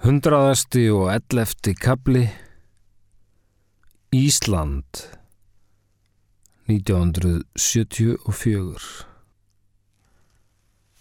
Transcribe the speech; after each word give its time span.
Hundraðasti 0.00 0.86
og 0.96 1.10
ellefti 1.12 1.74
kabli 1.76 2.22
Ísland 4.16 4.96
1974 6.72 8.86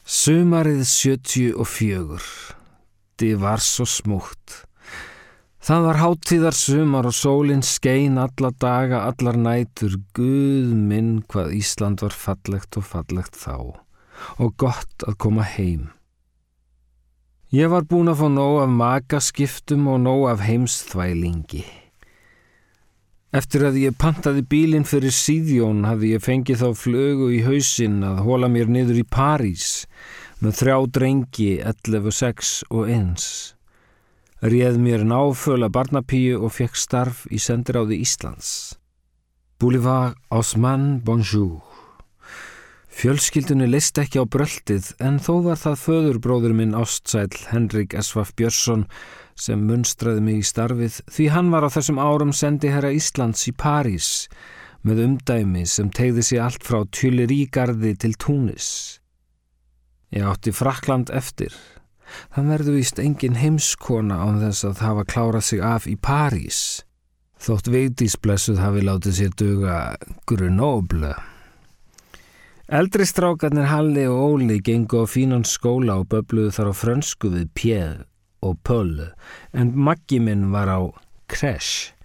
Sumarið 0.04 0.83
74 0.83 2.27
Þið 3.23 3.39
var 3.39 3.63
svo 3.63 3.88
smúkt 3.88 4.68
Það 5.63 5.88
var 5.88 6.02
háttíðar 6.02 6.57
sumar 6.59 7.07
og 7.07 7.16
sólinn 7.16 7.63
skein 7.63 8.20
alla 8.20 8.52
daga, 8.52 9.07
allar 9.07 9.39
nætur. 9.39 9.95
Guð 10.18 10.73
minn 10.75 11.23
hvað 11.31 11.55
Ísland 11.61 12.04
var 12.04 12.11
fallegt 12.25 12.75
og 12.75 12.84
fallegt 12.89 13.39
þá. 13.39 13.79
Og 14.43 14.52
gott 14.59 15.07
að 15.07 15.16
koma 15.23 15.47
heim 15.47 15.88
Ég 17.50 17.66
var 17.66 17.81
búin 17.89 18.11
að 18.11 18.20
fá 18.20 18.27
nóg 18.29 18.55
af 18.61 18.73
makaskiptum 18.77 19.87
og 19.89 20.04
nóg 20.04 20.28
af 20.29 20.42
heimsþvælingi. 20.46 21.64
Eftir 23.33 23.64
að 23.65 23.79
ég 23.82 23.96
pantaði 23.97 24.43
bílinn 24.46 24.86
fyrir 24.86 25.10
síðjón 25.10 25.79
hafði 25.89 26.11
ég 26.14 26.21
fengið 26.21 26.61
þá 26.61 26.69
flögu 26.77 27.32
í 27.33 27.39
hausinn 27.47 28.04
að 28.05 28.21
hóla 28.27 28.50
mér 28.54 28.69
niður 28.69 29.00
í 29.01 29.05
París 29.05 29.88
með 30.43 30.60
þrjá 30.60 30.75
drengi 31.00 31.50
11, 31.71 32.14
6 32.19 32.52
og 32.69 32.94
1. 32.94 33.25
Réð 34.45 34.77
mér 34.86 35.08
náföla 35.09 35.72
barnapíu 35.73 36.38
og 36.44 36.53
fekk 36.53 36.77
starf 36.77 37.25
í 37.33 37.41
sendiráði 37.41 37.97
Íslands. 38.05 38.77
Boulevard 39.58 40.22
Osman 40.30 41.02
Bonjour. 41.02 41.69
Fjölskyldunni 42.89 43.67
leist 43.70 44.00
ekki 44.02 44.20
á 44.20 44.25
bröldið 44.25 44.94
en 45.06 45.20
þó 45.22 45.34
var 45.45 45.59
það 45.61 45.81
föðurbróður 45.84 46.56
minn 46.58 46.78
ástsæl 46.78 47.30
Henrik 47.52 47.94
Esvaf 47.94 48.34
Björnsson 48.36 48.88
sem 49.39 49.61
munstraði 49.70 50.23
mig 50.25 50.42
í 50.42 50.47
starfið 50.50 50.97
því 51.08 51.28
hann 51.36 51.52
var 51.53 51.70
á 51.70 51.70
þessum 51.72 52.02
árum 52.02 52.33
sendi 52.36 52.73
herra 52.73 52.91
Íslands 52.91 53.45
í 53.47 53.53
París 53.53 54.28
með 54.83 55.03
umdæmi 55.05 55.66
sem 55.69 55.91
tegði 55.94 56.25
sér 56.25 56.47
allt 56.47 56.66
frá 56.66 56.81
Tjulirígarði 56.95 57.94
til 58.02 58.16
Túnis. 58.19 59.00
Ég 60.16 60.25
átti 60.25 60.53
Frakland 60.56 61.11
eftir. 61.13 61.53
Það 62.33 62.53
verðu 62.56 62.78
víst 62.80 63.00
engin 63.03 63.38
heimskona 63.38 64.17
án 64.23 64.39
þess 64.41 64.66
að 64.66 64.85
hafa 64.88 65.09
klárað 65.13 65.45
sig 65.52 65.61
af 65.61 65.85
í 65.85 65.94
París. 65.95 66.81
Þótt 67.39 67.69
veitísblessuð 67.72 68.63
hafi 68.63 68.81
látið 68.88 69.19
sér 69.19 69.35
duga 69.38 69.75
Grenoble. 70.28 71.13
Eldri 72.70 73.02
strákarnir 73.02 73.66
Halli 73.66 74.03
og 74.06 74.20
Óli 74.22 74.59
gengu 74.62 75.00
á 75.02 75.09
fínan 75.09 75.42
skóla 75.42 75.95
og 75.98 76.12
böbluðu 76.12 76.52
þar 76.53 76.67
á 76.70 76.73
frönsku 76.78 77.31
við 77.34 77.48
Pierre 77.58 78.03
og 78.45 78.59
Paul 78.62 79.08
en 79.58 79.72
Maggi 79.73 80.20
minn 80.22 80.52
var 80.53 80.70
á 80.70 80.78
Kresh. 81.25 81.95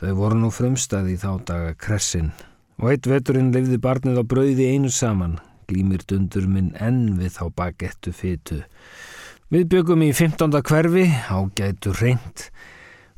Þau 0.00 0.14
voru 0.16 0.38
nú 0.40 0.48
frumstaði 0.48 1.12
í 1.12 1.20
þá 1.20 1.44
daga 1.44 1.74
Kressin 1.76 2.32
og 2.80 2.88
eitt 2.88 3.04
veturinn 3.04 3.52
lifði 3.52 3.76
barnið 3.84 4.22
á 4.22 4.24
brauði 4.24 4.70
einu 4.72 4.88
saman, 4.88 5.36
glýmir 5.68 6.08
dundur 6.08 6.48
minn 6.48 6.72
enn 6.80 7.18
við 7.20 7.36
þá 7.36 7.44
bagettu 7.52 8.16
fytu. 8.16 8.62
Við 9.52 9.68
byggum 9.76 10.08
í 10.08 10.14
15. 10.16 10.56
hverfi, 10.72 11.04
ágætu 11.28 11.92
reynd, 12.00 12.48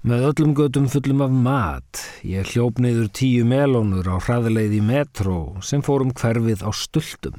Með 0.04 0.26
öllum 0.28 0.50
gödum 0.52 0.84
fullum 0.92 1.22
af 1.24 1.30
mat, 1.32 2.00
ég 2.28 2.50
hljóp 2.52 2.76
neyður 2.76 3.06
tíu 3.16 3.46
melónur 3.48 4.04
á 4.04 4.20
hraðleið 4.20 4.74
í 4.76 4.80
metró 4.84 5.36
sem 5.64 5.80
fórum 5.80 6.10
hverfið 6.12 6.60
á 6.60 6.68
stultum. 6.76 7.38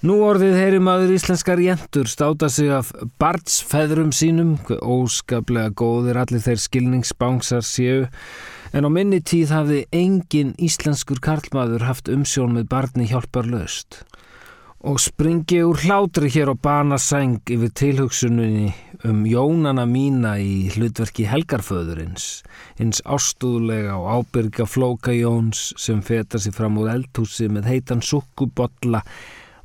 Nú 0.00 0.16
orðið 0.24 0.56
heyri 0.56 0.80
maður 0.80 1.12
íslenskar 1.18 1.60
jentur 1.60 2.08
státa 2.08 2.48
sig 2.48 2.72
af 2.72 2.94
barnsfeðrum 3.20 4.14
sínum, 4.16 4.56
hver 4.64 4.80
óskaplega 4.80 5.76
góðir 5.76 6.22
allir 6.22 6.40
þeir 6.40 6.62
skilningsbángsar 6.64 7.68
séu, 7.68 8.06
en 8.72 8.88
á 8.88 8.90
minni 8.96 9.20
tíð 9.20 9.52
hafði 9.58 9.84
engin 9.92 10.56
íslenskur 10.56 11.20
karlmaður 11.20 11.84
haft 11.84 12.08
umsjón 12.08 12.56
með 12.56 12.70
barni 12.72 13.12
hjálpar 13.12 13.44
löst 13.44 14.06
og 14.86 15.00
springi 15.02 15.64
úr 15.66 15.80
hlátri 15.82 16.28
hér 16.30 16.52
á 16.54 16.56
banasæng 16.62 17.40
yfir 17.50 17.72
tilhugsunni 17.74 18.70
um 19.08 19.24
jónana 19.26 19.82
mína 19.82 20.36
í 20.38 20.70
hlutverki 20.70 21.26
helgarföðurins, 21.26 22.44
hins 22.78 23.02
ástúðlega 23.02 23.96
og 23.98 24.06
ábyrga 24.20 24.68
flóka 24.70 25.10
jóns 25.10 25.72
sem 25.74 26.04
feta 26.06 26.38
sér 26.38 26.54
fram 26.54 26.78
úr 26.78 26.92
eldhúsi 26.94 27.50
með 27.50 27.66
heitan 27.72 28.04
sukkubotla, 28.06 29.02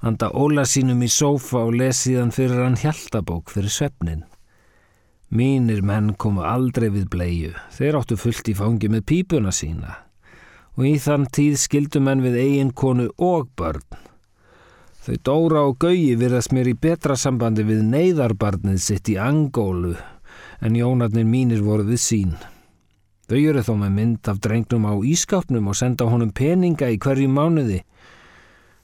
handa 0.02 0.34
óla 0.34 0.66
sínum 0.66 1.06
í 1.06 1.14
sófa 1.14 1.68
og 1.68 1.78
lesiðan 1.78 2.34
fyrir 2.34 2.66
hann 2.66 2.82
hjaldabók 2.82 3.54
fyrir 3.54 3.70
svefnin. 3.70 4.26
Mínir 5.30 5.86
menn 5.86 6.16
komu 6.18 6.42
aldrei 6.50 6.90
við 6.90 7.12
bleiu, 7.14 7.54
þeir 7.78 8.02
áttu 8.02 8.18
fullt 8.18 8.50
í 8.50 8.58
fangi 8.58 8.90
með 8.90 9.06
pípuna 9.14 9.54
sína 9.54 10.00
og 10.80 10.88
í 10.88 10.96
þann 11.04 11.28
tíð 11.30 11.60
skildu 11.62 12.00
menn 12.02 12.24
við 12.26 12.40
eigin 12.42 12.72
konu 12.74 13.12
og 13.20 13.52
börn 13.60 14.10
Þau 15.02 15.16
Dóra 15.26 15.62
og 15.66 15.80
Gauji 15.82 16.14
virðast 16.14 16.52
mér 16.54 16.68
í 16.70 16.76
betra 16.78 17.16
sambandi 17.18 17.64
við 17.66 17.80
neyðarbarnið 17.90 18.82
sitt 18.84 19.10
í 19.10 19.16
Angólu 19.18 19.96
en 20.62 20.76
jónarnir 20.78 21.26
mínir 21.26 21.64
voru 21.66 21.88
við 21.88 22.02
sín. 22.04 22.36
Þau 23.26 23.40
eru 23.40 23.64
þó 23.66 23.72
með 23.82 23.96
mynd 23.96 24.30
af 24.30 24.42
drengnum 24.46 24.86
á 24.86 24.94
ískapnum 25.02 25.72
og 25.72 25.80
senda 25.80 26.06
honum 26.06 26.30
peninga 26.38 26.92
í 26.94 27.00
hverju 27.02 27.32
mánuði. 27.34 27.80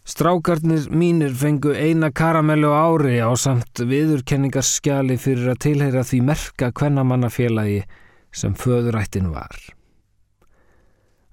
Strákarnir 0.09 0.89
mínir 0.89 1.37
fengu 1.37 1.75
eina 1.77 2.09
karamellu 2.09 2.73
ári 2.73 3.21
á 3.21 3.29
samt 3.37 3.85
viðurkenningarskjali 3.85 5.19
fyrir 5.21 5.53
að 5.53 5.63
tilheyra 5.67 6.01
því 6.01 6.23
merka 6.31 6.73
kvennamannafélagi 6.73 7.83
sem 8.33 8.57
föðurættin 8.57 9.29
var. 9.35 9.53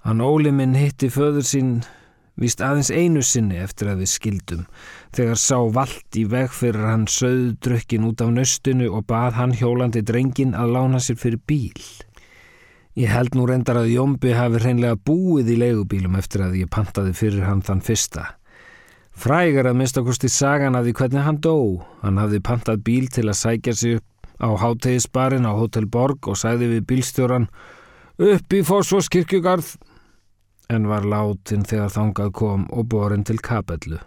Hann 0.04 0.20
Óli 0.20 0.52
minn 0.52 0.76
hitti 0.76 1.08
föður 1.08 1.48
sín 1.48 1.76
Vist 2.40 2.62
aðeins 2.64 2.90
einu 2.90 3.22
sinni 3.22 3.60
eftir 3.62 3.92
að 3.92 4.00
við 4.02 4.10
skildum, 4.10 4.62
þegar 5.14 5.38
sá 5.38 5.58
vald 5.76 6.18
í 6.18 6.24
veg 6.26 6.50
fyrir 6.50 6.88
hann 6.88 7.04
söðu 7.06 7.52
drökkin 7.62 8.08
út 8.08 8.24
af 8.24 8.32
nöstunu 8.34 8.88
og 8.90 9.04
bað 9.06 9.36
hann 9.38 9.54
hjólandi 9.54 10.02
drengin 10.02 10.56
að 10.58 10.74
lána 10.74 10.98
sér 10.98 11.20
fyrir 11.20 11.38
bíl. 11.46 11.84
Ég 12.98 13.10
held 13.10 13.34
nú 13.34 13.46
reyndar 13.46 13.78
að 13.78 13.92
Jómbi 13.94 14.34
hafi 14.34 14.60
hreinlega 14.62 14.98
búið 14.98 15.54
í 15.54 15.60
leigubílum 15.62 16.18
eftir 16.18 16.44
að 16.46 16.60
ég 16.60 16.70
pantaði 16.70 17.14
fyrir 17.14 17.46
hann 17.46 17.62
þann 17.62 17.82
fyrsta. 17.82 18.26
Frægar 19.14 19.70
að 19.70 19.78
mista 19.78 20.02
kosti 20.02 20.30
sagan 20.30 20.74
að 20.74 20.88
því 20.88 20.98
hvernig 20.98 21.26
hann 21.26 21.40
dó. 21.42 21.56
Hann 22.02 22.18
hafði 22.18 22.42
pantað 22.42 22.84
bíl 22.86 23.06
til 23.14 23.28
að 23.28 23.38
sækja 23.38 23.74
sig 23.78 24.02
á 24.42 24.50
hátegisbarinn 24.58 25.46
á 25.46 25.54
Hotel 25.54 25.86
Borg 25.86 26.26
og 26.30 26.38
sæði 26.38 26.70
við 26.72 26.86
bílstjóran 26.90 27.46
upp 28.18 28.54
í 28.54 28.62
Fossvoskirkjugarð 28.66 29.74
en 30.72 30.88
var 30.88 31.06
látin 31.08 31.64
þegar 31.66 31.92
þangað 31.94 32.34
kom 32.40 32.66
og 32.72 32.88
borin 32.92 33.24
til 33.24 33.40
kapellu. 33.42 34.00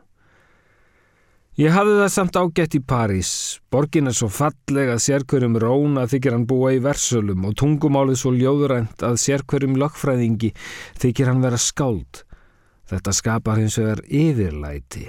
Ég 1.57 1.73
hafði 1.73 1.95
það 1.97 2.11
samt 2.13 2.35
ágætt 2.37 2.75
í 2.77 2.79
París. 2.85 3.29
Borgin 3.73 4.11
er 4.11 4.13
svo 4.13 4.27
falleg 4.29 4.91
að 4.93 5.01
sérkverjum 5.07 5.55
róna 5.57 6.03
þykir 6.05 6.35
hann 6.35 6.45
búa 6.45 6.75
í 6.75 6.81
versölum 6.85 7.47
og 7.49 7.55
tungumálið 7.57 8.19
svo 8.21 8.33
ljóðurænt 8.35 9.01
að 9.01 9.17
sérkverjum 9.23 9.79
lögfræðingi 9.81 10.51
þykir 11.01 11.31
hann 11.31 11.41
vera 11.41 11.57
skáld. 11.57 12.21
Þetta 12.87 13.15
skapar 13.17 13.57
hins 13.57 13.79
vegar 13.81 14.03
yfirlæti. 14.05 15.07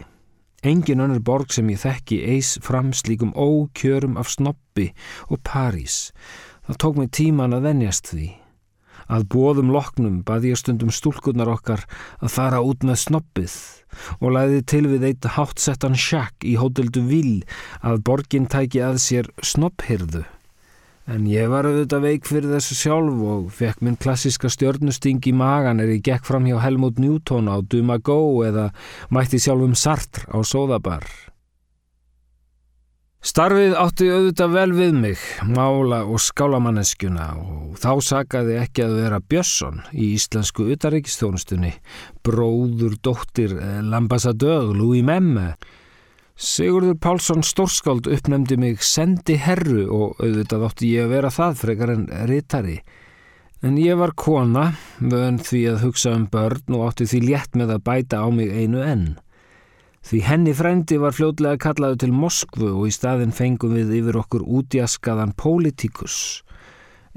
Engin 0.65 1.05
önnur 1.05 1.21
borg 1.21 1.53
sem 1.53 1.69
ég 1.69 1.85
þekki 1.85 2.23
eis 2.33 2.57
fram 2.65 2.95
slíkum 2.97 3.37
ókjörum 3.37 4.17
af 4.17 4.33
snoppi 4.33 4.89
og 5.29 5.45
París. 5.45 6.09
Það 6.65 6.81
tók 6.81 6.97
mig 6.97 7.13
tíman 7.13 7.61
að 7.61 7.69
venjast 7.69 8.09
því. 8.09 8.33
Að 9.09 9.27
bóðum 9.33 9.73
loknum 9.73 10.23
baði 10.29 10.53
ég 10.53 10.61
stundum 10.61 10.93
stúlkunar 10.93 11.49
okkar 11.49 11.85
að 12.21 12.33
fara 12.35 12.63
út 12.65 12.85
með 12.85 13.01
snoppið 13.07 13.55
og 14.21 14.35
læði 14.37 14.65
til 14.69 14.85
við 14.91 15.07
eitt 15.11 15.29
hátsettan 15.37 15.97
sjakk 15.97 16.45
í 16.45 16.59
hóteldu 16.61 17.07
vil 17.09 17.39
að 17.81 18.03
borgin 18.05 18.49
tæki 18.51 18.83
að 18.85 19.01
sér 19.05 19.31
snopphyrðu. 19.41 20.27
En 21.09 21.25
ég 21.25 21.49
var 21.49 21.65
auðvitað 21.65 22.05
veik 22.05 22.27
fyrir 22.29 22.51
þessu 22.53 22.75
sjálf 22.77 23.23
og 23.33 23.47
fekk 23.57 23.81
minn 23.81 23.97
klassiska 23.97 24.51
stjörnusting 24.53 25.25
í 25.25 25.33
magan 25.33 25.81
er 25.81 25.95
ég 25.95 26.05
gekk 26.05 26.29
fram 26.29 26.45
hjá 26.45 26.59
Helmut 26.61 27.01
Newton 27.01 27.49
á 27.49 27.65
Dumago 27.65 28.45
eða 28.45 28.69
mætti 29.09 29.41
sjálfum 29.41 29.73
Sartre 29.73 30.29
á 30.29 30.37
Sóðabar. 30.45 31.09
Starfið 33.19 33.73
átti 33.75 34.07
auðvitað 34.15 34.53
vel 34.55 34.73
við 34.77 34.93
mig, 34.95 35.23
mála 35.51 36.05
og 36.07 36.21
skálamanneskjuna 36.23 37.25
og 37.43 37.73
þá 37.83 37.91
sagaði 38.07 38.61
ekki 38.61 38.85
að 38.85 38.95
vera 39.01 39.19
Björnsson 39.19 39.81
í 39.91 40.13
íslensku 40.15 40.69
utaríkistjónustunni, 40.71 41.73
bróður, 42.23 42.95
dóttir, 43.03 43.57
lambassadög, 43.91 44.71
Louis 44.79 45.03
Memme. 45.03 45.57
Sigurður 46.39 46.95
Pálsson 47.03 47.43
Stórskáld 47.43 48.07
uppnefndi 48.07 48.55
mig 48.63 48.87
sendi 48.87 49.35
herru 49.43 49.89
og 49.91 50.23
auðvitað 50.23 50.71
átti 50.71 50.95
ég 50.95 51.09
að 51.09 51.15
vera 51.17 51.35
það 51.35 51.61
frekar 51.65 51.97
en 51.97 52.09
rittari. 52.31 52.79
En 53.67 53.83
ég 53.83 53.99
var 53.99 54.15
kona, 54.15 54.69
vön 55.03 55.43
því 55.43 55.65
að 55.73 55.89
hugsa 55.89 56.15
um 56.15 56.31
börn 56.31 56.79
og 56.79 56.93
átti 56.93 57.11
því 57.11 57.27
létt 57.33 57.59
með 57.59 57.81
að 57.81 57.89
bæta 57.91 58.23
á 58.23 58.31
mig 58.31 58.55
einu 58.55 58.87
enn. 58.87 59.09
Því 60.07 60.21
henni 60.25 60.53
frendi 60.55 60.99
var 61.03 61.17
fljótlega 61.17 61.59
kallaðu 61.61 61.99
til 62.05 62.13
Moskvu 62.15 62.69
og 62.71 62.85
í 62.89 62.93
staðin 62.95 63.35
fengum 63.35 63.75
við 63.77 63.97
yfir 63.99 64.21
okkur 64.21 64.45
útjaskaðan 64.47 65.35
pólitíkus, 65.37 66.45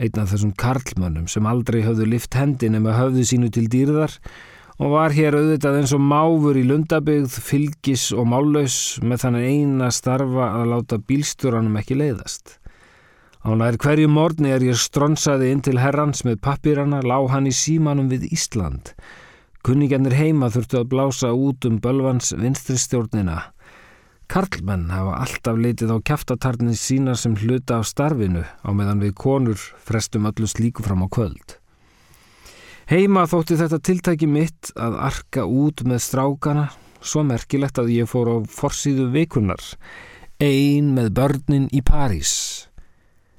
einn 0.01 0.17
af 0.17 0.31
þessum 0.33 0.55
karlmönnum 0.57 1.27
sem 1.29 1.45
aldrei 1.45 1.83
höfðu 1.85 2.09
lift 2.09 2.35
hendin 2.35 2.79
ema 2.79 2.97
höfðu 2.97 3.27
sínu 3.29 3.51
til 3.53 3.67
dýrðar 3.71 4.17
og 4.81 4.95
var 4.95 5.13
hér 5.13 5.37
auðvitað 5.37 5.77
eins 5.77 5.93
og 5.93 6.01
máfur 6.01 6.57
í 6.57 6.63
lundabygð, 6.65 7.35
fylgis 7.45 8.07
og 8.17 8.25
mállaus 8.31 8.97
með 9.05 9.27
þannig 9.27 9.49
eina 9.51 9.91
starfa 9.93 10.47
að 10.57 10.71
láta 10.73 10.97
bílstjóranum 10.97 11.77
ekki 11.77 11.99
leiðast. 11.99 12.57
Á 13.45 13.53
nær 13.57 13.77
hverju 13.81 14.09
morgni 14.09 14.51
er 14.53 14.65
ég 14.65 14.77
stronsaði 14.77 15.51
inn 15.53 15.61
til 15.65 15.77
herrans 15.81 16.25
með 16.25 16.41
pappirana, 16.45 17.03
lág 17.05 17.29
hann 17.29 17.49
í 17.49 17.53
símanum 17.53 18.09
við 18.09 18.27
Ísland, 18.33 18.93
Kunningjarnir 19.61 20.15
heima 20.17 20.47
þurftu 20.49 20.79
að 20.79 20.87
blása 20.89 21.29
út 21.37 21.67
um 21.69 21.75
bölvans 21.77 22.31
vinstristjórnina. 22.33 23.51
Karlmenn 24.31 24.87
hafa 24.89 25.19
alltaf 25.21 25.59
litið 25.59 25.91
á 25.93 25.97
kæftatarnir 26.07 26.77
sína 26.79 27.13
sem 27.19 27.35
hluta 27.37 27.77
af 27.77 27.89
starfinu 27.89 28.41
á 28.41 28.69
meðan 28.73 29.03
við 29.03 29.13
konur 29.21 29.61
frestum 29.85 30.25
öllu 30.29 30.49
slíku 30.49 30.81
fram 30.81 31.03
á 31.05 31.07
kvöld. 31.13 31.59
Heima 32.89 33.27
þótti 33.29 33.59
þetta 33.59 33.79
tiltæki 33.85 34.31
mitt 34.31 34.71
að 34.73 34.97
arka 35.11 35.45
út 35.45 35.85
með 35.85 36.01
strákana, 36.07 36.65
svo 36.97 37.21
merkilegt 37.27 37.77
að 37.77 37.93
ég 37.93 38.09
fór 38.09 38.33
á 38.33 38.37
forsýðu 38.49 39.11
vikunar, 39.13 39.61
ein 40.41 40.89
með 40.97 41.13
börnin 41.21 41.69
í 41.69 41.85
París. 41.85 42.65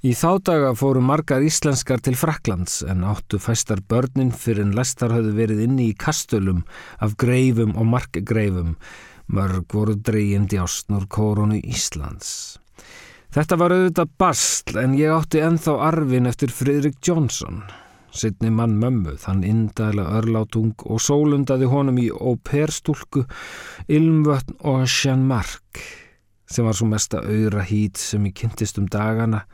Í 0.03 0.17
þá 0.19 0.31
daga 0.43 0.71
fóru 0.75 0.99
margar 0.99 1.45
íslenskar 1.47 2.01
til 2.03 2.17
Fraklands 2.19 2.81
en 2.91 3.05
áttu 3.07 3.39
fæstar 3.39 3.79
börnin 3.87 4.33
fyrir 4.35 4.65
en 4.65 4.73
lestar 4.75 5.13
höfðu 5.15 5.37
verið 5.37 5.61
inni 5.69 5.85
í 5.93 5.95
kastölum 5.95 6.65
af 6.99 7.15
greifum 7.23 7.77
og 7.79 7.87
markgreifum, 7.93 8.73
mörg 9.31 9.71
voru 9.71 9.95
dreyjandi 9.95 10.59
ásnur 10.59 11.07
kórunu 11.07 11.61
Íslands. 11.63 12.59
Þetta 13.31 13.61
var 13.63 13.77
auðvitað 13.77 14.19
bastl 14.19 14.83
en 14.83 14.99
ég 14.99 15.15
átti 15.15 15.45
enþá 15.47 15.79
arfin 15.93 16.27
eftir 16.27 16.51
Fridrik 16.51 16.99
Jónsson, 17.07 17.63
sittni 18.11 18.51
mann 18.51 18.75
mömmu, 18.83 19.15
þann 19.23 19.47
indæla 19.47 20.11
örlátung 20.19 20.75
og 20.83 20.99
sólundaði 20.99 21.71
honum 21.71 22.03
í 22.03 22.11
óperstúlku, 22.11 23.29
Ilmvötn 23.87 24.59
og 24.67 24.83
Sjanmark, 24.83 25.87
sem 26.51 26.67
var 26.67 26.75
svo 26.75 26.91
mesta 26.91 27.23
auðra 27.23 27.63
hít 27.71 28.03
sem 28.03 28.27
ég 28.27 28.41
kynntist 28.43 28.83
um 28.83 28.91
dagana, 28.91 29.47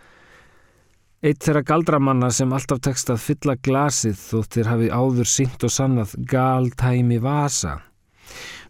Eitt 1.19 1.43
þeirra 1.43 1.65
galdramanna 1.67 2.29
sem 2.31 2.53
alltaf 2.55 2.79
tekst 2.87 3.09
að 3.11 3.25
fylla 3.25 3.56
glasið 3.59 4.20
þóttir 4.20 4.69
hafi 4.70 4.87
áður 4.94 5.26
syngt 5.26 5.65
og 5.67 5.73
sannað 5.75 6.12
galtæmi 6.31 7.17
vasa. 7.19 7.73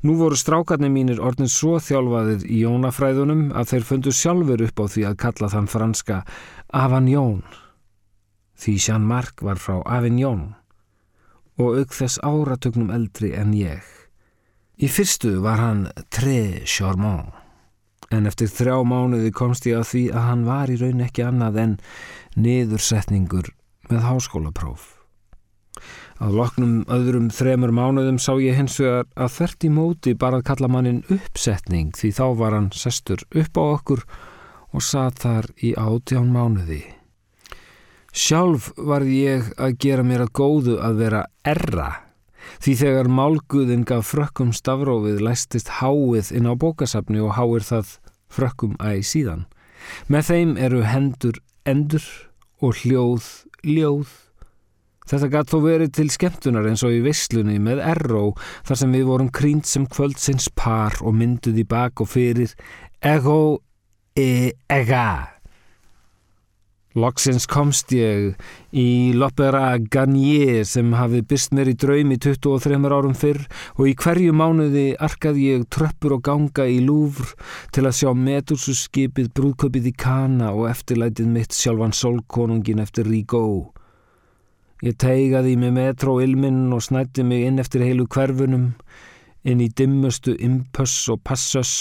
Nú 0.01 0.15
voru 0.17 0.39
strákarnir 0.39 0.89
mínir 0.95 1.21
orðin 1.21 1.51
svo 1.53 1.75
þjálfaðir 1.83 2.47
í 2.49 2.63
jónafræðunum 2.63 3.43
að 3.53 3.75
þeir 3.75 3.85
fundu 3.91 4.15
sjálfur 4.17 4.65
upp 4.65 4.81
á 4.81 4.85
því 4.95 5.05
að 5.11 5.19
kalla 5.25 5.51
þann 5.53 5.69
franska 5.69 6.23
Avignon. 6.73 7.43
Því 8.57 8.75
Jean 8.87 9.05
Marc 9.11 9.45
var 9.45 9.61
frá 9.61 9.83
Avignon 9.85 10.55
og 11.61 11.83
auk 11.83 11.93
þess 11.99 12.23
áratögnum 12.25 12.95
eldri 12.95 13.35
en 13.37 13.53
ég. 13.59 13.85
Í 14.81 14.89
fyrstu 14.89 15.37
var 15.45 15.61
hann 15.61 15.85
très 16.09 16.65
charmant 16.65 17.48
en 18.15 18.29
eftir 18.29 18.51
þrjá 18.51 18.77
mánuði 18.89 19.33
komst 19.37 19.67
ég 19.69 19.81
að 19.81 19.89
því 19.93 20.05
að 20.13 20.29
hann 20.29 20.45
var 20.49 20.71
í 20.73 20.79
raun 20.81 21.03
ekki 21.05 21.25
annað 21.27 21.59
en 21.65 21.75
niðursetningur 22.39 23.51
með 23.91 24.07
háskólapróf. 24.07 24.95
Að 26.19 26.35
loknum 26.35 26.79
öðrum 26.91 27.29
þremur 27.31 27.71
mánuðum 27.75 28.19
sá 28.19 28.33
ég 28.43 28.57
hins 28.59 28.79
vegar 28.81 29.07
að 29.15 29.35
þert 29.37 29.67
í 29.69 29.71
móti 29.71 30.15
bara 30.19 30.41
að 30.41 30.49
kalla 30.51 30.71
mannin 30.73 31.05
uppsetning 31.15 31.93
því 31.95 32.11
þá 32.17 32.25
var 32.41 32.57
hann 32.57 32.73
sestur 32.75 33.23
upp 33.31 33.61
á 33.61 33.65
okkur 33.69 34.03
og 34.75 34.85
satt 34.85 35.23
þar 35.23 35.53
í 35.63 35.77
átján 35.79 36.33
mánuði. 36.35 36.83
Sjálf 38.11 38.73
var 38.75 39.05
ég 39.07 39.53
að 39.61 39.79
gera 39.79 40.03
mér 40.03 40.27
að 40.27 40.35
góðu 40.41 40.79
að 40.83 41.03
vera 41.05 41.23
erra 41.47 42.08
því 42.63 42.75
þegar 42.83 43.11
málguðin 43.13 43.85
gaf 43.89 44.13
frökkum 44.13 44.55
stafrófið 44.57 45.23
læstist 45.25 45.73
háið 45.81 46.33
inn 46.37 46.49
á 46.49 46.55
bókasafni 46.59 47.23
og 47.25 47.37
háir 47.39 47.67
það 47.67 47.99
frökkum 48.33 48.77
æg 48.81 49.05
síðan. 49.07 49.47
Með 50.09 50.31
þeim 50.31 50.57
eru 50.61 50.83
hendur 50.87 51.39
endur 51.69 52.05
og 52.65 52.81
hljóð 52.83 53.29
ljóð. 53.67 54.11
Þetta 55.09 55.31
gætt 55.33 55.53
þó 55.53 55.59
verið 55.65 55.95
til 55.97 56.09
skemmtunar 56.13 56.67
eins 56.69 56.85
og 56.85 56.93
í 56.93 57.01
visslunni 57.05 57.57
með 57.65 57.81
erró 57.95 58.35
þar 58.69 58.81
sem 58.83 58.93
við 58.93 59.09
vorum 59.09 59.31
krýnt 59.33 59.69
sem 59.69 59.87
kvöldsins 59.89 60.51
par 60.53 60.99
og 61.01 61.17
mynduð 61.17 61.63
í 61.63 61.65
bak 61.69 62.05
og 62.05 62.13
fyrir 62.13 62.53
ego 63.01 63.63
e 64.13 64.53
ega. 64.69 65.38
Loksins 66.99 67.47
komst 67.51 67.93
ég 67.95 68.35
í 68.75 68.87
L'Opera 69.15 69.77
Garnier 69.79 70.65
sem 70.69 70.91
hafi 70.99 71.23
byrst 71.31 71.55
mér 71.57 71.71
í 71.73 71.77
draumi 71.79 72.19
23 72.19 72.79
árum 72.91 73.15
fyrr 73.19 73.45
og 73.77 73.87
í 73.91 73.95
hverju 73.99 74.35
mánuði 74.35 74.87
arkaði 75.09 75.49
ég 75.53 75.67
tröppur 75.73 76.17
og 76.19 76.25
ganga 76.29 76.67
í 76.67 76.81
Louvre 76.85 77.37
til 77.75 77.87
að 77.87 77.99
sjá 78.01 78.13
metursusskipið 78.27 79.33
brúðköpið 79.39 79.91
í 79.93 79.95
Kana 80.05 80.53
og 80.53 80.69
eftirlætið 80.73 81.31
mitt 81.35 81.57
sjálfan 81.57 81.95
solkonungin 81.97 82.83
eftir 82.83 83.07
Rigaud. 83.07 83.71
Ég 84.87 84.95
teigaði 84.95 85.57
með 85.59 85.73
metróilminn 85.75 86.69
og 86.71 86.85
snætti 86.87 87.25
mig 87.27 87.49
inn 87.49 87.59
eftir 87.59 87.83
heilu 87.83 88.05
hverfunum, 88.07 88.69
inn 89.43 89.63
í 89.63 89.67
dimmustu 89.75 90.37
impöss 90.39 91.09
og 91.11 91.25
passöss 91.27 91.73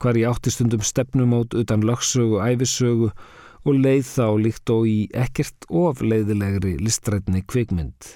hvar 0.00 0.16
ég 0.16 0.30
átti 0.30 0.52
stundum 0.54 0.84
stefnumót 0.84 1.56
utan 1.56 1.84
lögsögu 1.84 2.38
og 2.38 2.46
æfisögu 2.48 3.10
og 3.66 3.82
leið 3.82 4.06
þá 4.06 4.28
líkt 4.44 4.70
og 4.70 4.86
í 4.86 5.00
ekkert 5.10 5.66
ofleiðilegri 5.66 6.76
listrætni 6.78 7.42
kvikmynd. 7.50 8.14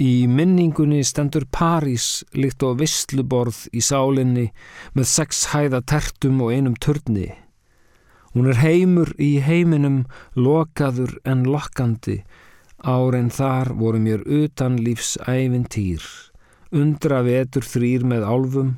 Í 0.00 0.24
minningunni 0.30 1.02
stendur 1.04 1.44
París 1.52 2.22
líkt 2.32 2.64
og 2.64 2.78
vissluborð 2.80 3.66
í 3.76 3.82
sálinni 3.84 4.46
með 4.96 5.10
sex 5.10 5.44
hæða 5.52 5.82
tertum 5.84 6.40
og 6.46 6.54
einum 6.54 6.78
törni. 6.80 7.28
Hún 8.32 8.48
er 8.48 8.62
heimur 8.62 9.12
í 9.20 9.34
heiminum 9.44 10.06
lokaður 10.32 11.18
en 11.28 11.44
lokkandi, 11.44 12.22
árein 12.80 13.28
þar 13.28 13.74
voru 13.76 14.00
mér 14.00 14.24
utan 14.24 14.80
lífs 14.80 15.18
ævintýr. 15.28 16.00
Undra 16.72 17.18
vetur 17.20 17.66
þrýr 17.68 18.06
með 18.08 18.22
álfum, 18.24 18.68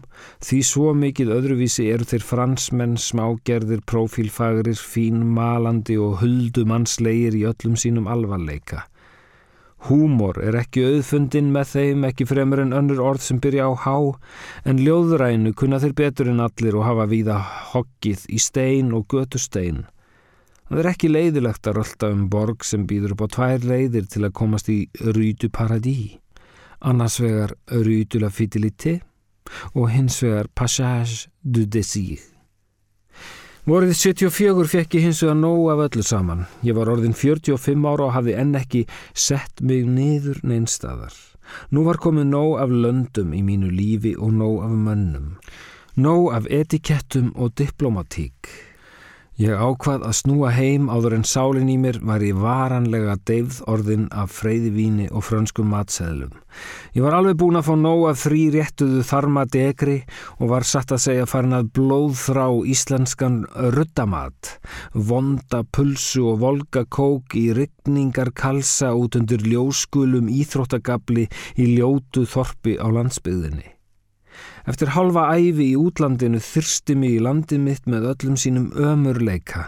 því 0.43 0.57
svo 0.67 0.89
mikið 0.99 1.29
öðruvísi 1.37 1.85
eru 1.95 2.07
þeir 2.11 2.25
fransmenn, 2.27 2.97
smágerðir, 2.99 3.85
profílfagrir, 3.87 4.75
fínmalandi 4.75 5.95
og 6.03 6.17
huldumannslegir 6.25 7.37
í 7.39 7.45
öllum 7.47 7.77
sínum 7.79 8.09
alvarleika. 8.11 8.89
Húmor 9.87 10.41
er 10.43 10.59
ekki 10.59 10.83
auðfundin 10.89 11.53
með 11.55 11.71
þeim, 11.77 12.09
ekki 12.09 12.27
fremur 12.27 12.65
en 12.65 12.75
önnur 12.75 13.05
orð 13.05 13.23
sem 13.29 13.39
byrja 13.39 13.69
á 13.71 13.73
há, 13.85 13.97
en 14.67 14.83
ljóðrænu 14.83 15.55
kunna 15.55 15.79
þeir 15.79 15.95
betur 16.03 16.33
en 16.33 16.43
allir 16.43 16.81
og 16.81 16.89
hafa 16.89 17.07
víða 17.13 17.39
hoggið 17.77 18.27
í 18.27 18.41
stein 18.43 18.91
og 18.97 19.07
götustein. 19.15 19.85
Það 20.67 20.83
er 20.83 20.91
ekki 20.91 21.13
leiðilegt 21.13 21.71
að 21.71 21.79
rölda 21.79 22.11
um 22.11 22.27
borg 22.33 22.67
sem 22.67 22.89
býður 22.91 23.15
upp 23.15 23.29
á 23.29 23.35
tvær 23.39 23.71
leiðir 23.71 24.11
til 24.11 24.25
að 24.25 24.37
komast 24.43 24.73
í 24.73 24.81
Rútu 24.99 25.53
Paradís 25.53 26.24
annars 26.85 27.21
vegar 27.21 27.55
Rue 27.71 28.05
Fidelité 28.31 29.01
og 29.75 29.91
hins 29.91 30.23
vegar 30.23 30.47
Passage 30.55 31.29
du 31.43 31.65
Désir. 31.67 32.21
Vorið 33.65 33.95
74 33.97 34.69
fekk 34.69 34.99
ég 34.99 35.07
hins 35.07 35.23
vegar 35.25 35.39
nóg 35.41 35.71
af 35.73 35.85
öllu 35.87 36.03
saman. 36.05 36.45
Ég 36.63 36.77
var 36.77 36.91
orðin 36.93 37.17
45 37.17 37.87
ára 37.89 38.09
og 38.09 38.13
hafði 38.13 38.35
enn 38.37 38.59
ekki 38.61 38.83
sett 39.15 39.63
mig 39.65 39.87
niður 39.89 40.43
neinstadar. 40.45 41.15
Nú 41.73 41.85
var 41.89 41.97
komið 41.97 42.29
nóg 42.29 42.59
af 42.61 42.69
löndum 42.69 43.33
í 43.33 43.41
mínu 43.45 43.73
lífi 43.73 44.13
og 44.21 44.37
nóg 44.37 44.67
af 44.67 44.77
mönnum. 44.85 45.33
Nóg 45.97 46.33
af 46.37 46.49
etikettum 46.51 47.33
og 47.37 47.55
diplomatík. 47.57 48.74
Ég 49.35 49.51
ákvað 49.51 50.05
að 50.07 50.13
snúa 50.15 50.51
heim 50.55 50.85
áður 50.87 51.17
en 51.17 51.25
sálinn 51.27 51.71
í 51.73 51.75
mér 51.83 51.97
var 52.07 52.23
í 52.23 52.29
varanlega 52.39 53.17
deyfð 53.27 53.65
orðin 53.67 54.05
af 54.15 54.31
freyðivíni 54.31 55.09
og 55.11 55.25
frönskum 55.27 55.73
matseðlum. 55.75 56.31
Ég 56.95 57.03
var 57.03 57.17
alveg 57.19 57.41
búin 57.43 57.59
að 57.59 57.67
fá 57.67 57.73
nóg 57.81 58.05
af 58.13 58.21
þrý 58.23 58.45
réttuðu 58.55 59.03
þarma 59.11 59.43
degri 59.51 59.97
og 60.39 60.55
var 60.55 60.69
satt 60.71 60.95
að 60.95 61.03
segja 61.09 61.27
farin 61.27 61.59
að 61.59 61.73
blóðþrá 61.75 62.47
íslenskan 62.77 63.43
ruttamat, 63.75 64.55
vonda 64.95 65.65
pulsu 65.67 66.29
og 66.31 66.39
volga 66.47 66.87
kók 66.87 67.35
í 67.35 67.49
ryggningar 67.59 68.31
kalsa 68.39 68.95
út 68.95 69.19
undir 69.19 69.43
ljóskulum 69.43 70.31
íþróttagabli 70.31 71.27
í 71.59 71.73
ljótu 71.75 72.23
þorpi 72.23 72.79
á 72.79 72.87
landsbyðinni. 72.87 73.74
Eftir 74.65 74.95
halva 74.95 75.27
æfi 75.37 75.67
í 75.75 75.77
útlandinu 75.77 76.39
þyrsti 76.41 76.95
mig 76.97 77.19
í 77.19 77.25
landið 77.25 77.59
mitt 77.61 77.89
með 77.91 78.07
öllum 78.15 78.37
sínum 78.41 78.71
ömurleika, 78.81 79.67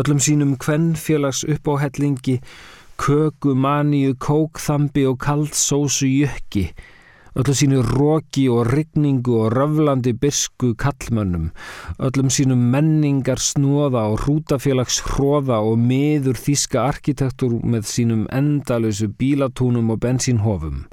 öllum 0.00 0.22
sínum 0.24 0.54
kvennfélags 0.56 1.42
uppáhellingi, 1.44 2.38
köku, 2.96 3.52
maníu, 3.52 4.14
kókþambi 4.16 5.04
og 5.10 5.18
kaldsósu 5.20 6.08
jökki, 6.08 6.70
öllu 7.36 7.58
sínu 7.60 7.82
róki 7.84 8.46
og 8.48 8.72
rigningu 8.72 9.36
og 9.42 9.52
röflandi 9.58 10.16
bisku 10.16 10.72
kallmönnum, 10.72 11.50
öllum 12.00 12.32
sínu 12.32 12.56
menningar 12.56 13.44
snóða 13.44 14.08
og 14.08 14.24
hrútafélags 14.24 15.02
hróða 15.04 15.60
og 15.60 15.76
miður 15.76 16.40
þíska 16.40 16.88
arkitektur 16.94 17.60
með 17.60 17.92
sínum 17.92 18.24
endalösu 18.32 19.12
bílatúnum 19.12 19.92
og 19.92 20.00
bensínhofum. 20.00 20.86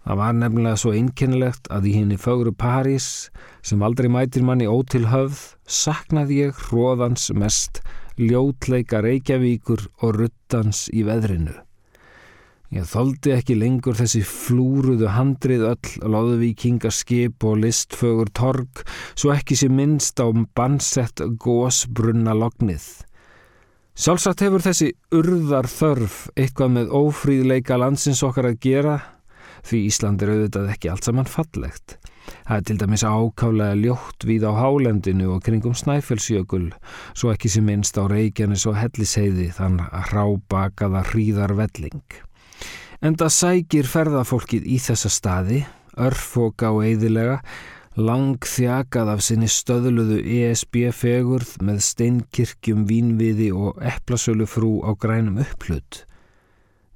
Það 0.00 0.20
var 0.22 0.36
nefnilega 0.36 0.80
svo 0.80 0.92
einkennilegt 0.96 1.68
að 1.70 1.88
í 1.90 1.94
henni 1.98 2.16
fögru 2.20 2.54
París, 2.56 3.28
sem 3.62 3.82
aldrei 3.84 4.08
mætir 4.08 4.44
manni 4.46 4.68
ótil 4.68 5.06
höfð, 5.10 5.42
saknaði 5.68 6.44
ég 6.46 6.62
hróðans 6.68 7.28
mest, 7.36 7.82
ljótleika 8.16 9.02
Reykjavíkur 9.04 9.84
og 10.00 10.16
ruttans 10.16 10.86
í 10.96 11.04
veðrinu. 11.04 11.52
Ég 12.70 12.86
þóldi 12.86 13.32
ekki 13.34 13.56
lengur 13.58 13.96
þessi 13.98 14.20
flúruðu 14.22 15.08
handrið 15.10 15.64
öll, 15.72 15.94
loðuvíkinga 16.06 16.92
skip 16.94 17.42
og 17.42 17.58
listfögur 17.64 18.30
torg, 18.30 18.84
svo 19.18 19.32
ekki 19.34 19.58
sé 19.58 19.66
minnst 19.66 20.22
á 20.22 20.30
bannsett 20.54 21.18
gósbrunna 21.42 22.36
lognið. 22.38 22.84
Sjálfsagt 23.98 24.44
hefur 24.46 24.62
þessi 24.62 24.92
urðar 25.12 25.66
þörf 25.68 26.28
eitthvað 26.38 26.76
með 26.76 26.94
ófríðleika 26.94 27.76
landsins 27.76 28.22
okkar 28.24 28.52
að 28.52 28.60
gera, 28.62 28.94
því 29.66 29.82
Ísland 29.88 30.22
er 30.22 30.34
auðvitað 30.34 30.72
ekki 30.74 30.92
allt 30.92 31.08
saman 31.08 31.28
fallegt. 31.28 31.98
Það 32.46 32.56
er 32.56 32.64
til 32.68 32.78
dæmis 32.80 33.04
ákálega 33.06 33.76
ljótt 33.80 34.26
við 34.28 34.46
á 34.46 34.52
hálendinu 34.54 35.30
og 35.34 35.44
kringum 35.46 35.74
Snæfellsjökul, 35.78 36.70
svo 37.14 37.32
ekki 37.34 37.50
sem 37.50 37.66
minnst 37.66 37.98
á 37.98 38.04
Reykjanes 38.10 38.66
og 38.70 38.78
Helliseiði 38.78 39.50
þann 39.56 39.80
rábakaða 40.12 41.04
hríðarvelling. 41.10 42.02
Enda 43.00 43.30
sækir 43.32 43.88
ferðafólkið 43.88 44.66
í 44.68 44.78
þessa 44.82 45.10
staði, 45.12 45.62
örfóka 45.96 46.74
og 46.74 46.84
eidilega, 46.84 47.38
lang 47.96 48.44
þjakað 48.44 49.14
af 49.14 49.24
sinni 49.24 49.48
stöðluðu 49.50 50.20
ESB-fegurð 50.20 51.56
með 51.64 51.80
steinkirkjum, 51.88 52.84
vínviði 52.88 53.50
og 53.56 53.80
eplasölu 53.80 54.46
frú 54.48 54.78
á 54.84 54.92
grænum 54.94 55.40
upplut. 55.42 56.04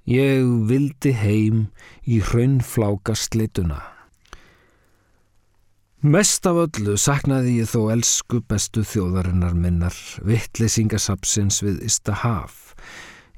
Ég 0.05 0.45
vildi 0.69 1.15
heim 1.17 1.61
í 2.05 2.19
hraunfláka 2.21 3.15
slituna. 3.17 3.79
Mest 6.05 6.45
af 6.45 6.59
öllu 6.67 6.99
saknaði 7.01 7.55
ég 7.63 7.71
þó 7.71 7.89
elsku 7.95 8.43
bestu 8.45 8.83
þjóðarinnar 8.85 9.55
minnar, 9.57 9.97
vittlesingasapsins 10.21 11.63
við 11.65 11.81
Istahaf. 11.89 12.75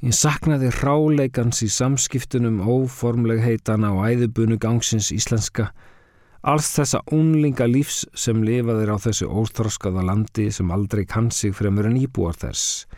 Ég 0.03 0.19
saknaði 0.19 0.73
hráleikans 0.75 1.63
í 1.63 1.71
samskiptunum 1.71 2.59
óformleg 2.59 3.47
heitana 3.47 3.95
og 3.95 4.11
æðubunu 4.11 4.59
gangsins 4.59 5.13
íslenska, 5.15 5.71
alls 6.43 6.75
þessa 6.75 7.05
unlinga 7.15 7.71
lífs 7.71 8.03
sem 8.19 8.43
lifaðir 8.43 8.91
á 8.91 8.99
þessu 9.07 9.31
óþroskaða 9.31 10.03
landi 10.11 10.51
sem 10.51 10.75
aldrei 10.75 11.07
kann 11.07 11.31
sig 11.31 11.55
fremur 11.55 11.87
en 11.87 12.03
íbúar 12.03 12.35
þess. 12.35 12.91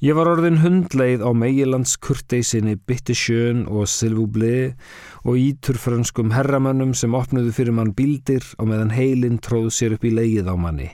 Ég 0.00 0.16
var 0.16 0.30
orðin 0.30 0.62
hundleið 0.62 1.20
á 1.20 1.28
meilands 1.36 1.98
kurteisinni 2.00 2.78
Bittesjön 2.88 3.66
og 3.68 3.84
Silvublé 3.84 4.72
og 5.28 5.34
íturfrönskum 5.36 6.30
herramönnum 6.32 6.94
sem 6.96 7.12
opnuðu 7.12 7.50
fyrir 7.52 7.74
mann 7.76 7.90
bildir 7.92 8.46
og 8.56 8.70
meðan 8.70 8.94
heilin 8.96 9.36
tróð 9.44 9.66
sér 9.76 9.98
upp 9.98 10.06
í 10.08 10.12
leið 10.16 10.46
á 10.48 10.56
manni. 10.56 10.86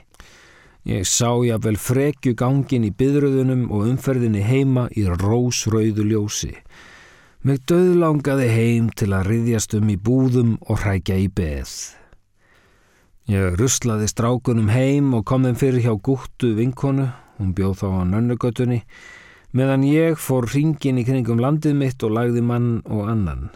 Ég 0.83 1.07
sá 1.07 1.39
ég 1.47 1.55
að 1.55 1.69
vel 1.69 1.79
frekju 1.79 2.33
gangin 2.35 2.83
í 2.83 2.91
byðröðunum 2.99 3.69
og 3.71 3.85
umferðinni 3.93 4.41
heima 4.43 4.89
í 4.91 5.05
rósrauðu 5.07 6.03
ljósi. 6.09 6.51
Mig 7.47 7.61
döðlangaði 7.63 8.49
heim 8.51 8.89
til 8.91 9.13
að 9.15 9.29
riðjast 9.31 9.77
um 9.79 9.87
í 9.87 9.95
búðum 9.95 10.57
og 10.67 10.81
hrækja 10.83 11.15
í 11.15 11.29
beð. 11.31 11.71
Ég 13.31 13.55
ruslaði 13.55 14.11
strákunum 14.11 14.67
heim 14.75 15.13
og 15.15 15.23
kom 15.31 15.47
þeim 15.47 15.55
fyrir 15.63 15.87
hjá 15.87 15.95
gúttu 15.95 16.51
vinkonu, 16.59 17.07
hún 17.37 17.53
bjóð 17.57 17.77
þá 17.81 17.87
á 17.87 18.01
nönnugötunni, 18.11 18.81
meðan 19.53 19.85
ég 19.87 20.19
fór 20.21 20.49
ringin 20.51 20.99
í 21.01 21.05
kringum 21.07 21.41
landið 21.41 21.77
mitt 21.77 22.03
og 22.03 22.13
lagði 22.17 22.43
mann 22.43 22.69
og 22.85 23.07
annan. 23.13 23.47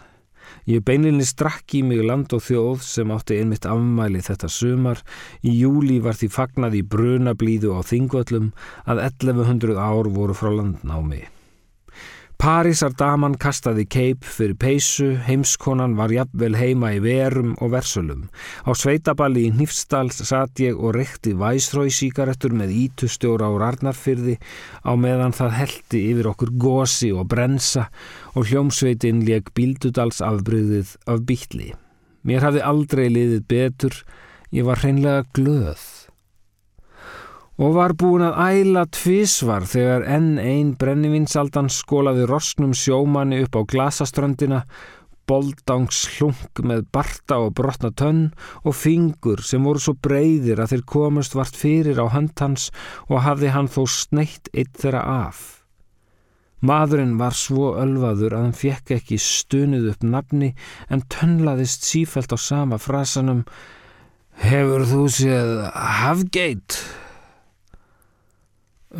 Ég 0.68 0.84
beininni 0.86 1.24
strakk 1.26 1.74
í 1.74 1.82
mig 1.82 2.04
land 2.06 2.32
og 2.36 2.44
þjóð 2.46 2.82
sem 2.86 3.10
átti 3.14 3.40
einmitt 3.40 3.66
afmæli 3.66 4.22
þetta 4.22 4.50
sumar. 4.52 5.02
Í 5.42 5.56
júli 5.58 5.98
var 6.04 6.14
því 6.18 6.30
fagnað 6.30 6.78
í 6.78 6.82
bruna 6.86 7.34
blíðu 7.34 7.74
á 7.74 7.80
þingvöllum 7.82 8.52
að 8.86 9.06
1100 9.08 9.78
ár 9.80 10.10
voru 10.14 10.36
frá 10.38 10.52
landnámi. 10.54 11.24
Parísar 12.42 12.90
daman 12.98 13.36
kastaði 13.38 13.84
keip 13.86 14.24
fyrir 14.26 14.56
peysu, 14.58 15.12
heimskonan 15.28 15.92
var 15.94 16.10
jafnvel 16.10 16.56
heima 16.58 16.88
í 16.96 16.98
verum 17.04 17.52
og 17.62 17.70
versölum. 17.76 18.24
Á 18.66 18.74
sveitaballi 18.74 19.44
í 19.46 19.52
Nýfstals 19.54 20.18
satt 20.26 20.58
ég 20.58 20.74
og 20.74 20.96
rekti 20.96 21.36
væsrói 21.38 21.86
síkaretur 21.94 22.50
með 22.58 22.74
ítustjóra 22.80 23.46
á 23.46 23.54
Rarnarfyrði 23.62 24.40
á 24.82 24.90
meðan 24.98 25.38
það 25.38 25.56
heldi 25.60 26.02
yfir 26.10 26.32
okkur 26.32 26.50
gósi 26.66 27.14
og 27.14 27.30
brensa 27.30 27.86
og 28.34 28.50
hljómsveitin 28.50 29.22
leg 29.22 29.54
bíldudals 29.54 30.18
afbryðið 30.18 30.96
af 31.06 31.22
býtli. 31.22 31.70
Mér 32.26 32.50
hafði 32.50 32.66
aldrei 32.66 33.06
liðið 33.06 33.46
betur, 33.54 34.02
ég 34.50 34.66
var 34.66 34.82
hreinlega 34.82 35.28
glöð 35.30 35.86
og 37.60 37.76
var 37.76 37.92
búin 37.98 38.24
að 38.24 38.38
æla 38.40 38.86
tvísvar 38.94 39.66
þegar 39.68 40.06
enn 40.08 40.34
einn 40.40 40.72
brennivinsaldan 40.80 41.68
skólaði 41.72 42.26
rosknum 42.30 42.72
sjómanni 42.76 43.42
upp 43.44 43.58
á 43.58 43.62
glasaströndina, 43.68 44.62
boldangs 45.28 46.02
hlung 46.16 46.62
með 46.66 46.86
barta 46.92 47.38
og 47.44 47.52
brotna 47.58 47.92
tönn 47.94 48.22
og 48.64 48.76
fingur 48.76 49.42
sem 49.44 49.64
voru 49.64 49.80
svo 49.82 49.94
breyðir 49.94 50.62
að 50.62 50.74
þeir 50.74 50.86
komast 50.94 51.36
vart 51.38 51.56
fyrir 51.58 52.00
á 52.00 52.06
höndhans 52.12 52.70
og 53.08 53.22
hafði 53.26 53.52
hann 53.54 53.70
þó 53.70 53.84
sneitt 53.86 54.50
eitt 54.52 54.74
þeirra 54.80 55.04
af. 55.28 55.62
Maðurinn 56.62 57.16
var 57.18 57.34
svo 57.34 57.72
ölvaður 57.74 58.36
að 58.36 58.44
hann 58.46 58.58
fekk 58.58 58.92
ekki 58.98 59.18
stunuð 59.18 59.88
upp 59.92 60.04
nafni 60.06 60.52
en 60.88 61.02
tönnlaðist 61.10 61.86
sífælt 61.86 62.34
á 62.34 62.38
sama 62.38 62.78
frasanum 62.78 63.44
Hefur 64.42 64.86
þú 64.88 65.02
séð 65.12 65.50
Havgeit? 65.74 66.78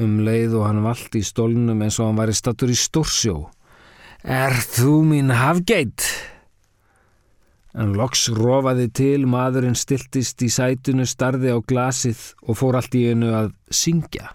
Um 0.00 0.20
leið 0.24 0.56
og 0.58 0.66
hann 0.68 0.82
valdi 0.84 1.20
í 1.20 1.26
stólnum 1.26 1.82
eins 1.84 1.98
og 2.00 2.10
hann 2.10 2.20
væri 2.20 2.36
stattur 2.36 2.72
í 2.72 2.76
stórsjó. 2.78 3.36
Er 4.22 4.54
þú 4.54 5.00
mín 5.08 5.32
hafgeit? 5.34 6.06
En 7.72 7.94
loks 7.96 8.26
rofaði 8.36 8.90
til, 8.92 9.24
maðurinn 9.26 9.76
stiltist 9.78 10.42
í 10.44 10.50
sætunu, 10.52 11.06
starði 11.08 11.54
á 11.56 11.58
glasið 11.58 12.20
og 12.44 12.58
fór 12.60 12.78
allt 12.78 12.94
í 12.98 13.06
einu 13.10 13.32
að 13.32 13.52
syngja. 13.72 14.34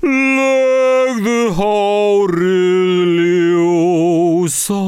legðu 0.00 1.52
hárið 1.52 3.20
ljósa 3.20 4.80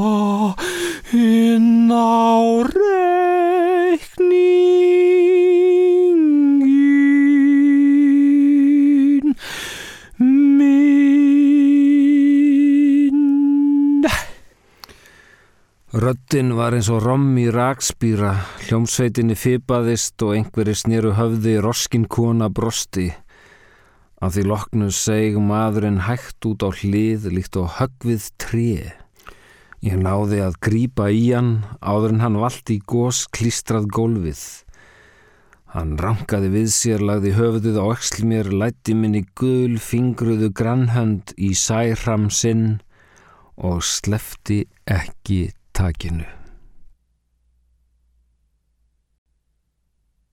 inn 1.13 1.93
á 1.93 2.65
reyna. 2.73 3.72
Röttin 15.93 16.55
var 16.57 16.73
eins 16.73 16.87
og 16.89 17.03
rom 17.05 17.35
í 17.37 17.51
rakspýra, 17.53 18.31
hljómsveitinni 18.65 19.35
fipaðist 19.37 20.23
og 20.25 20.39
einhverju 20.39 20.73
snýru 20.81 21.11
höfði 21.19 21.59
roskin 21.61 22.07
kona 22.09 22.49
brosti. 22.49 23.11
Af 24.17 24.33
því 24.33 24.47
loknu 24.49 24.89
seg 24.89 25.37
maðurinn 25.37 26.01
hægt 26.09 26.49
út 26.49 26.65
á 26.65 26.73
hlið 26.73 27.29
líkt 27.37 27.61
og 27.61 27.77
högvið 27.77 28.31
tríi. 28.41 28.89
Ég 29.85 30.01
náði 30.01 30.41
að 30.47 30.59
grípa 30.65 31.13
í 31.13 31.29
hann 31.29 31.55
áður 31.85 32.17
en 32.17 32.25
hann 32.25 32.41
valdi 32.41 32.81
í 32.81 32.85
gós 32.89 33.27
klístrað 33.29 33.93
gólfið. 33.93 34.43
Hann 35.77 35.99
rankaði 36.01 36.55
við 36.57 36.69
sér, 36.73 37.05
lagði 37.05 37.37
höfuðuð 37.37 37.83
á 37.85 37.85
öxl 37.93 38.25
mér, 38.33 38.49
lætti 38.49 38.97
minni 38.97 39.27
gul 39.37 39.77
fingruðu 39.77 40.55
grannhönd 40.57 41.37
í 41.37 41.53
særam 41.53 42.31
sinn 42.33 42.79
og 43.61 43.85
slefti 43.85 44.65
ekki 44.89 45.51
takinu. 45.73 46.29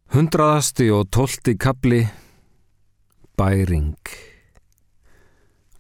Hundraðasti 0.10 0.90
og 0.90 1.12
tólti 1.14 1.54
kapli 1.54 2.02
Bæring 3.38 3.94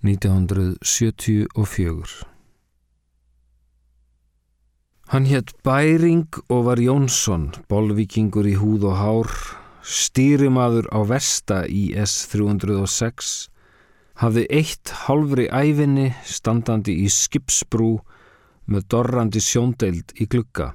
1974 0.05 2.29
Hann 5.09 5.25
hétt 5.25 5.55
Bæring 5.65 6.29
og 6.53 6.67
var 6.67 6.77
Jónsson, 6.77 7.47
bolvikingur 7.65 8.45
í 8.45 8.53
húð 8.61 8.85
og 8.91 8.95
hár, 9.01 9.31
stýrimaður 9.81 10.85
á 10.93 11.01
Vesta 11.09 11.65
í 11.65 11.97
S306, 11.97 13.49
hafði 14.21 14.45
eitt 14.53 14.93
halvri 15.07 15.49
æfinni 15.49 16.13
standandi 16.21 16.93
í 17.01 17.09
skipsbrú 17.09 18.05
með 18.69 18.87
dorrandi 18.93 19.41
sjóndeild 19.43 20.13
í 20.21 20.29
glugga. 20.29 20.73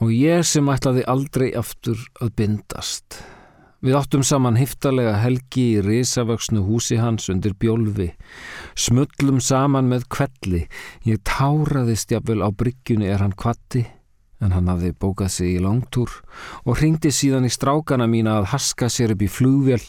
Og 0.00 0.12
ég 0.14 0.46
sem 0.48 0.68
ætlaði 0.72 1.04
aldrei 1.08 1.50
aftur 1.56 2.00
að 2.20 2.34
bindast. 2.38 3.20
Við 3.80 3.96
áttum 3.96 4.20
saman 4.24 4.58
hiftalega 4.60 5.14
helgi 5.22 5.62
í 5.78 5.84
risavöksnu 5.84 6.60
húsi 6.66 6.98
hans 7.00 7.30
undir 7.32 7.54
bjólfi, 7.56 8.10
smullum 8.76 9.38
saman 9.40 9.88
með 9.88 10.04
kvelli, 10.12 10.66
ég 11.08 11.22
táraðist 11.24 12.12
jafnvel 12.12 12.44
á 12.44 12.52
bryggjunni 12.52 13.08
er 13.08 13.24
hann 13.24 13.32
kvatti, 13.32 13.86
en 14.44 14.52
hann 14.52 14.68
hafði 14.68 14.92
bókað 15.00 15.32
sig 15.32 15.54
í 15.54 15.64
langtúr 15.64 16.12
og 16.66 16.76
ringdi 16.80 17.08
síðan 17.12 17.48
í 17.48 17.52
strákana 17.52 18.04
mína 18.08 18.36
að 18.42 18.50
haska 18.52 18.92
sér 18.92 19.16
upp 19.16 19.24
í 19.24 19.32
flugvél. 19.32 19.82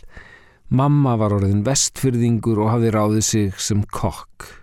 Mamma 0.71 1.17
var 1.19 1.35
orðin 1.35 1.65
vestfyrðingur 1.67 2.63
og 2.63 2.71
hafði 2.71 2.95
ráðið 2.95 3.27
sig 3.27 3.59
sem 3.59 3.83
kokk. 3.91 4.60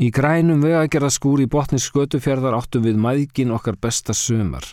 Í 0.00 0.06
grænum 0.16 0.62
vegagerðaskúr 0.64 1.42
í 1.44 1.46
botni 1.52 1.76
skötufjörðar 1.76 2.54
áttum 2.56 2.86
við 2.86 2.96
mæðgin 2.96 3.50
okkar 3.52 3.76
besta 3.76 4.14
sömar. 4.16 4.64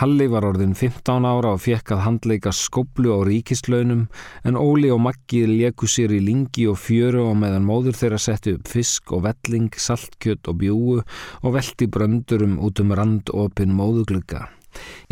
Halli 0.00 0.24
var 0.32 0.46
orðin 0.48 0.72
15 0.72 1.26
ára 1.28 1.50
og 1.52 1.60
fekk 1.60 1.92
að 1.92 2.00
handleika 2.06 2.52
skoblu 2.56 3.12
á 3.12 3.20
ríkislaunum 3.28 4.06
en 4.48 4.56
Óli 4.56 4.88
og 4.88 5.02
Maggi 5.04 5.42
leku 5.50 5.84
sér 5.84 6.16
í 6.16 6.22
lingi 6.24 6.64
og 6.72 6.80
fjöru 6.80 7.26
og 7.28 7.36
meðan 7.42 7.68
móður 7.68 8.00
þeirra 8.00 8.22
setti 8.24 8.56
upp 8.56 8.72
fisk 8.72 9.12
og 9.12 9.26
velling, 9.28 9.68
saltkjött 9.68 10.48
og 10.48 10.58
bjúu 10.64 10.96
og 11.04 11.54
velti 11.58 11.84
bröndurum 11.84 12.56
út 12.56 12.80
um 12.80 12.96
randopin 12.96 13.76
móðuglugga. 13.76 14.48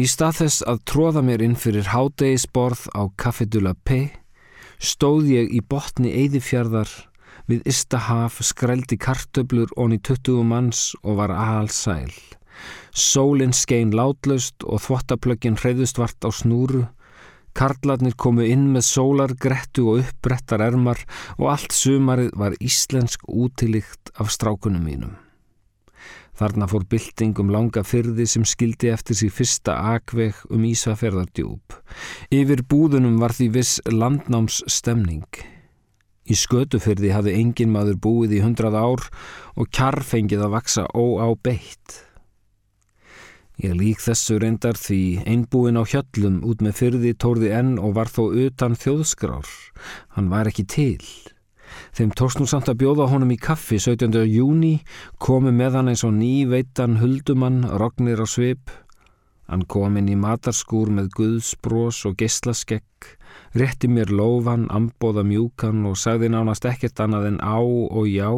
Í 0.00 0.08
stað 0.08 0.46
þess 0.46 0.64
að 0.64 0.84
tróða 0.88 1.28
mér 1.28 1.44
inn 1.44 1.60
fyrir 1.60 1.92
hádegisborð 1.92 2.88
á 2.96 3.04
Cafedula 3.20 3.76
P 3.84 4.06
stóð 4.80 5.28
ég 5.36 5.52
í 5.52 5.60
botni 5.60 6.16
Eidifjörðar 6.24 7.11
við 7.50 7.66
Istahaf 7.68 8.40
skrældi 8.44 8.98
kartöblur 9.00 9.72
onni 9.76 9.98
20 9.98 10.44
manns 10.46 10.92
og 11.02 11.18
var 11.20 11.34
alsæl. 11.34 12.12
Sólinn 12.92 13.54
skein 13.56 13.94
látlaust 13.96 14.64
og 14.66 14.82
þvottaplöggin 14.84 15.58
hreyðust 15.60 15.98
vart 15.98 16.20
á 16.22 16.30
snúru. 16.30 16.84
Karlarnir 17.56 18.14
komu 18.16 18.44
inn 18.48 18.70
með 18.72 18.86
sólar, 18.88 19.34
grettu 19.36 19.90
og 19.92 20.04
uppbrettar 20.04 20.62
ermar 20.64 21.02
og 21.38 21.50
allt 21.52 21.74
sumarið 21.76 22.32
var 22.40 22.56
íslensk 22.60 23.26
útilíkt 23.28 24.14
af 24.16 24.32
strákunum 24.32 24.84
mínum. 24.86 25.12
Þarna 26.32 26.66
fór 26.66 26.86
bylting 26.88 27.36
um 27.42 27.50
langa 27.52 27.82
fyrði 27.84 28.24
sem 28.26 28.44
skildi 28.48 28.88
eftir 28.88 29.18
síg 29.18 29.34
fyrsta 29.36 29.76
akveg 29.92 30.38
um 30.48 30.64
Ísafjörðardjúb. 30.64 31.76
Yfir 32.32 32.64
búðunum 32.64 33.20
var 33.20 33.36
því 33.36 33.50
viss 33.58 33.82
landnámsstemning. 33.84 35.28
Í 36.30 36.36
skötufyrði 36.38 37.10
hafði 37.14 37.34
engin 37.40 37.72
maður 37.74 37.98
búið 38.04 38.36
í 38.38 38.40
hundrað 38.44 38.78
ár 38.78 39.04
og 39.58 39.70
kjarfengið 39.74 40.46
að 40.46 40.54
vaksa 40.54 40.86
óábeitt. 40.94 41.98
Ég 43.62 43.74
lík 43.78 44.00
þessu 44.02 44.38
reyndar 44.42 44.78
því 44.80 45.22
einbúin 45.28 45.78
á 45.78 45.84
hjöllum 45.86 46.40
út 46.48 46.62
með 46.64 46.78
fyrði 46.78 47.12
tórði 47.14 47.52
enn 47.54 47.76
og 47.78 47.98
var 47.98 48.10
þó 48.10 48.24
utan 48.46 48.78
þjóðskrár. 48.78 49.50
Hann 50.16 50.30
var 50.32 50.50
ekki 50.50 50.64
til. 50.66 51.04
Þeim 51.92 52.12
nú 52.16 52.46
samt 52.48 52.68
að 52.68 52.80
bjóða 52.82 53.08
honum 53.10 53.32
í 53.32 53.38
kaffi 53.40 53.78
17. 53.80 54.24
júni, 54.28 54.80
komi 55.18 55.52
með 55.52 55.78
hann 55.78 55.92
eins 55.92 56.04
og 56.04 56.14
ný 56.16 56.44
veitan 56.48 56.98
huldumann, 57.00 57.62
rognir 57.80 58.20
á 58.20 58.26
svip. 58.28 58.70
Hann 59.50 59.64
kom 59.68 59.98
inn 59.98 60.08
í 60.08 60.16
matarskúr 60.16 60.92
með 60.94 61.10
guðsbrós 61.16 62.04
og 62.08 62.16
geyslaskegg, 62.20 63.08
rétti 63.58 63.90
mér 63.90 64.12
lófan, 64.14 64.68
ambóða 64.70 65.24
mjúkan 65.26 65.82
og 65.88 65.98
sagði 66.00 66.30
nánast 66.32 66.68
ekkert 66.68 67.02
annað 67.02 67.32
en 67.32 67.40
á 67.42 67.58
og 67.58 68.06
já, 68.08 68.30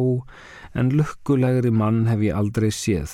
en 0.73 0.91
lukkulegri 0.97 1.71
mann 1.71 2.05
hef 2.09 2.25
ég 2.25 2.35
aldrei 2.35 2.71
séð. 2.73 3.13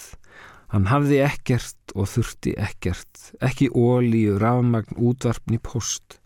Hann 0.71 0.88
hafði 0.88 1.19
ekkert 1.25 1.93
og 2.00 2.07
þurfti 2.07 2.55
ekkert, 2.55 3.33
ekki 3.44 3.68
ólíu, 3.75 4.37
rafmagn, 4.39 4.96
útvarpni, 4.96 5.59
post. 5.59 6.22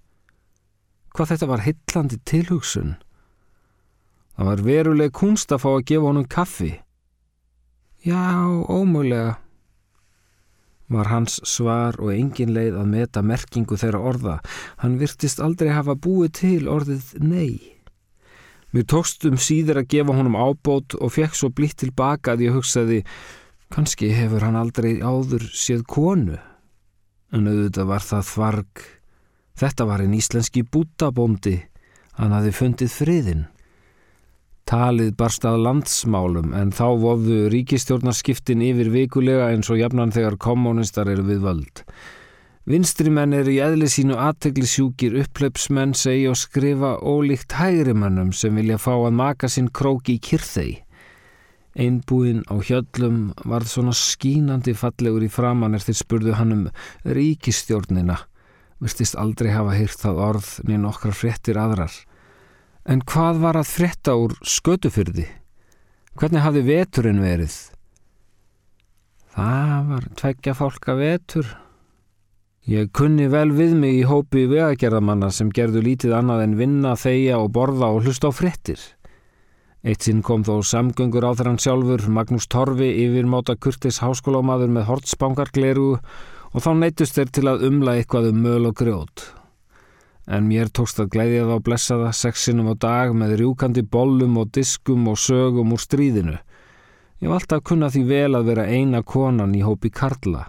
Hvað 1.18 1.32
þetta 1.34 1.50
var 1.50 1.64
hillandi 1.66 2.20
tilhugsun? 2.30 2.96
Það 4.36 4.50
var 4.52 4.62
veruleg 4.68 5.14
kunst 5.16 5.54
að 5.56 5.64
fá 5.64 5.70
að 5.72 5.86
gefa 5.90 6.10
honum 6.12 6.28
kaffi. 6.30 6.74
Já, 8.06 8.22
ómögulega, 8.70 9.40
var 10.92 11.10
hans 11.10 11.40
svar 11.48 11.98
og 12.02 12.12
engin 12.14 12.54
leið 12.54 12.76
að 12.82 12.92
meta 12.92 13.24
merkingu 13.26 13.78
þeirra 13.80 14.02
orða. 14.12 14.36
Hann 14.82 15.00
virtist 15.02 15.42
aldrei 15.42 15.72
hafa 15.74 15.96
búið 15.96 16.36
til 16.42 16.68
orðið 16.70 17.16
nei. 17.24 17.74
Mér 18.76 18.86
tókst 18.92 19.24
um 19.26 19.40
síður 19.40 19.82
að 19.82 19.90
gefa 19.94 20.14
honum 20.18 20.36
ábót 20.36 20.98
og 21.00 21.14
fekk 21.16 21.38
svo 21.38 21.50
blitt 21.50 21.80
tilbaka 21.82 22.36
að 22.36 22.48
ég 22.50 22.58
hugsaði 22.58 23.02
Kanski 23.74 24.12
hefur 24.14 24.44
hann 24.46 24.56
aldrei 24.56 25.00
áður 25.02 25.48
séð 25.58 25.82
konu, 25.90 26.38
en 27.34 27.50
auðvitað 27.50 27.90
var 27.90 28.04
það 28.06 28.28
þvarg. 28.30 28.84
Þetta 29.58 29.88
var 29.90 30.04
einn 30.04 30.14
íslenski 30.16 30.64
bútabóndi, 30.64 31.58
hann 32.20 32.36
hafi 32.36 32.54
fundið 32.56 32.94
friðin. 32.94 33.44
Talið 34.66 35.12
barst 35.14 35.44
að 35.46 35.60
landsmálum 35.62 36.54
en 36.58 36.72
þá 36.74 36.86
voðu 36.98 37.36
ríkistjórnarskiptin 37.54 38.64
yfir 38.66 38.88
vikulega 38.90 39.52
eins 39.54 39.68
og 39.70 39.78
jafnan 39.78 40.14
þegar 40.16 40.40
kommunistar 40.42 41.12
eru 41.12 41.26
við 41.28 41.44
völd. 41.44 41.82
Vinstrimenn 42.66 43.36
eru 43.38 43.54
í 43.54 43.60
eðli 43.62 43.86
sínu 43.94 44.16
aðteglisjúkir 44.18 45.20
upplöpsmenn 45.22 45.94
segi 45.94 46.24
og 46.32 46.40
skrifa 46.42 46.96
ólíkt 46.98 47.54
hægrimannum 47.60 48.32
sem 48.34 48.58
vilja 48.58 48.80
fá 48.82 48.96
að 48.96 49.14
maka 49.20 49.52
sinn 49.54 49.70
króki 49.70 50.16
í 50.18 50.24
kyrþegi. 50.32 50.80
Einbúin 51.78 52.42
á 52.50 52.58
hjöllum 52.58 53.36
varð 53.46 53.70
svona 53.70 53.94
skínandi 53.94 54.74
fallegur 54.74 55.28
í 55.28 55.30
framann 55.30 55.78
þeir 55.78 56.00
spurðu 56.02 56.40
hann 56.40 56.58
um 56.58 56.66
ríkistjórnina. 57.06 58.18
Virtist 58.82 59.14
aldrei 59.14 59.54
hafa 59.54 59.78
hýrt 59.78 60.02
það 60.02 60.26
orð 60.32 60.52
neina 60.66 60.90
okkar 60.90 61.14
fréttir 61.14 61.62
aðrar. 61.62 61.94
En 62.86 63.00
hvað 63.02 63.40
var 63.42 63.58
að 63.58 63.70
frétta 63.72 64.14
úr 64.14 64.36
skötufyrði? 64.46 65.24
Hvernig 66.22 66.44
hafði 66.46 66.62
veturinn 66.68 67.22
verið? 67.24 67.54
Það 69.34 69.88
var 69.88 70.04
tveggja 70.20 70.54
fólka 70.54 70.94
vetur. 71.00 71.48
Ég 72.70 72.92
kunni 72.94 73.26
vel 73.34 73.50
við 73.58 73.74
mig 73.78 73.98
í 73.98 74.04
hópi 74.06 74.46
vegagerðamanna 74.52 75.32
sem 75.34 75.50
gerðu 75.50 75.82
lítið 75.86 76.14
annað 76.20 76.44
en 76.44 76.54
vinna, 76.60 76.94
þeia 76.94 77.40
og 77.42 77.50
borða 77.58 77.90
og 77.90 78.06
hlusta 78.06 78.30
á 78.30 78.38
fréttir. 78.38 78.78
Eitt 79.86 80.06
sinn 80.06 80.22
kom 80.26 80.46
þó 80.46 80.62
samgöngur 80.66 81.26
á 81.26 81.34
þeirran 81.34 81.62
sjálfur 81.62 82.06
Magnús 82.10 82.46
Torfi 82.50 82.92
yfirmáta 83.04 83.58
kurtis 83.58 84.00
háskólámaður 84.02 84.78
með 84.78 84.88
hortsbangargleru 84.92 85.90
og 85.98 86.62
þá 86.62 86.72
neytust 86.80 87.18
þeir 87.18 87.34
til 87.34 87.48
að 87.50 87.66
umla 87.72 87.98
eitthvað 87.98 88.30
um 88.30 88.46
möl 88.46 88.70
og 88.70 88.78
grjót. 88.78 89.26
En 90.26 90.48
mér 90.50 90.72
tókst 90.74 90.98
að 91.02 91.12
gleyðja 91.14 91.46
þá 91.46 91.58
blessaða 91.68 92.12
sexinum 92.18 92.72
á 92.74 92.76
dag 92.82 93.14
með 93.14 93.36
rjúkandi 93.42 93.84
bollum 93.86 94.40
og 94.42 94.50
diskum 94.58 95.06
og 95.12 95.20
sögum 95.22 95.76
úr 95.76 95.82
stríðinu. 95.84 96.38
Ég 97.22 97.30
var 97.30 97.44
alltaf 97.44 97.62
kunnað 97.70 97.96
því 97.96 98.04
vel 98.10 98.38
að 98.38 98.48
vera 98.50 98.66
eina 98.66 99.04
konan 99.06 99.54
í 99.56 99.62
hópi 99.66 99.92
Karla. 99.94 100.48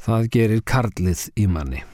Það 0.00 0.30
gerir 0.32 0.64
Karlið 0.64 1.26
í 1.36 1.44
manni. 1.48 1.84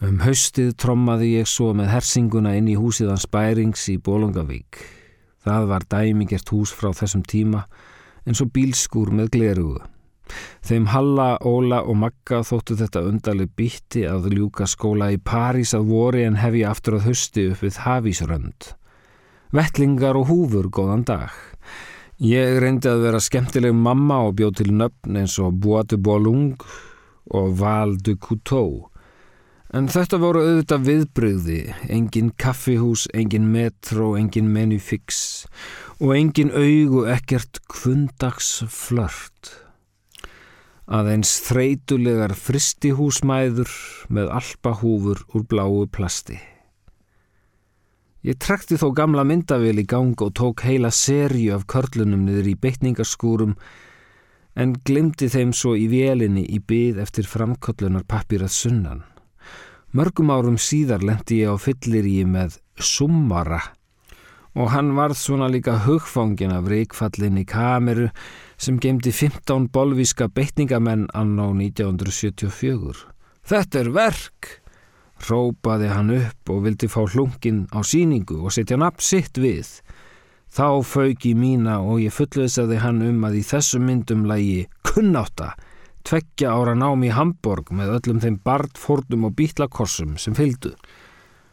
Um 0.00 0.20
haustið 0.22 0.72
trommaði 0.78 1.34
ég 1.40 1.48
svo 1.50 1.72
með 1.76 1.92
hersinguna 1.92 2.54
inn 2.56 2.68
í 2.70 2.78
húsiðans 2.78 3.28
bærings 3.28 3.88
í 3.92 3.98
Bólungavík. 3.98 4.80
Það 5.44 5.68
var 5.72 5.86
dæmingert 5.90 6.48
hús 6.54 6.72
frá 6.72 6.92
þessum 6.96 7.24
tíma 7.26 7.64
eins 8.24 8.40
og 8.44 8.52
bílskúr 8.54 9.10
með 9.12 9.32
glerugu. 9.36 9.80
Þeim 10.66 10.88
Halla, 10.92 11.28
Óla 11.46 11.82
og 11.84 11.98
Magga 12.02 12.42
þóttu 12.46 12.76
þetta 12.80 13.04
undarleg 13.08 13.52
býtti 13.58 14.04
að 14.08 14.30
ljúka 14.34 14.68
skóla 14.68 15.10
í 15.14 15.20
París 15.22 15.74
að 15.76 15.88
vori 15.92 16.26
en 16.26 16.40
hef 16.42 16.58
ég 16.58 16.68
aftur 16.70 16.98
að 16.98 17.08
hösti 17.10 17.46
upp 17.52 17.64
við 17.66 17.80
Hafísrönd. 17.84 18.72
Vettlingar 19.54 20.18
og 20.20 20.28
húfur 20.28 20.68
góðan 20.68 21.06
dag. 21.08 21.32
Ég 22.18 22.58
reyndi 22.60 22.90
að 22.90 23.06
vera 23.06 23.22
skemmtileg 23.22 23.74
mamma 23.74 24.24
og 24.26 24.36
bjóð 24.40 24.60
til 24.60 24.72
nöfn 24.74 25.20
eins 25.20 25.38
og 25.38 25.60
Bois 25.62 25.86
de 25.88 25.96
Bolung 25.96 26.56
og 27.30 27.58
Val 27.60 27.96
de 28.02 28.16
Couteau 28.18 28.88
En 29.68 29.84
þetta 29.92 30.16
voru 30.16 30.40
auðvitað 30.40 30.84
viðbröði, 30.86 31.58
engin 31.92 32.30
kaffihús, 32.40 33.04
engin 33.12 33.50
metro, 33.52 34.14
engin 34.16 34.48
menufix 34.48 35.44
og 36.00 36.14
engin 36.16 36.54
augu 36.56 37.02
ekkert 37.12 37.60
kvundags 37.68 38.62
flört. 38.72 39.67
Aðeins 40.88 41.34
þreitulegar 41.44 42.32
fristihúsmæður 42.32 43.68
með 44.08 44.30
alpahúfur 44.38 45.18
úr 45.36 45.42
bláu 45.44 45.82
plasti. 45.92 46.38
Ég 48.24 48.38
trekti 48.40 48.78
þó 48.80 48.94
gamla 48.96 49.26
myndavél 49.28 49.82
í 49.82 49.84
gang 49.84 50.16
og 50.24 50.32
tók 50.40 50.64
heila 50.64 50.88
serju 50.88 51.58
af 51.58 51.68
körlunum 51.68 52.24
niður 52.24 52.48
í 52.50 52.56
beitningarskúrum 52.56 53.52
en 54.56 54.74
glimti 54.80 55.28
þeim 55.28 55.52
svo 55.52 55.76
í 55.76 55.84
vélinni 55.92 56.46
í 56.56 56.58
byð 56.58 57.04
eftir 57.04 57.28
framkollunar 57.28 58.08
pappirað 58.08 58.56
sunnan. 58.56 59.04
Mörgum 59.92 60.32
árum 60.32 60.56
síðar 60.56 61.04
lendi 61.04 61.42
ég 61.44 61.52
á 61.52 61.56
fyllir 61.60 62.08
í 62.08 62.24
með 62.24 62.62
Summara 62.80 63.60
og 64.58 64.72
hann 64.74 64.90
varð 64.96 65.18
svona 65.20 65.46
líka 65.52 65.76
hugfangin 65.84 66.50
af 66.50 66.66
reikfallin 66.66 67.38
í 67.38 67.44
kameru 67.46 68.08
sem 68.58 68.80
gemdi 68.82 69.12
15 69.14 69.68
bolvíska 69.70 70.26
beitningamenn 70.34 71.06
anná 71.14 71.46
1974. 71.54 73.04
Þetta 73.46 73.84
er 73.84 73.92
verk! 73.94 74.48
Rópaði 75.28 75.88
hann 75.90 76.10
upp 76.14 76.50
og 76.52 76.64
vildi 76.66 76.90
fá 76.90 77.00
hlungin 77.06 77.64
á 77.74 77.82
síningu 77.86 78.42
og 78.42 78.54
setja 78.54 78.78
napp 78.78 79.02
sitt 79.02 79.38
við. 79.38 79.70
Þá 80.50 80.82
fauk 80.86 81.26
í 81.26 81.34
mína 81.38 81.78
og 81.82 82.02
ég 82.02 82.14
fullvisaði 82.14 82.78
hann 82.82 83.02
um 83.06 83.26
að 83.26 83.40
í 83.40 83.46
þessum 83.46 83.86
myndum 83.86 84.26
lægi 84.30 84.66
kunnáta 84.86 85.54
tveggja 86.08 86.54
ára 86.54 86.74
nám 86.78 87.02
í 87.04 87.10
Hamburg 87.12 87.70
með 87.74 87.98
öllum 87.98 88.22
þeim 88.22 88.38
barndfórnum 88.46 89.26
og 89.28 89.34
bítlakossum 89.36 90.16
sem 90.16 90.34
fylgdu. 90.38 90.72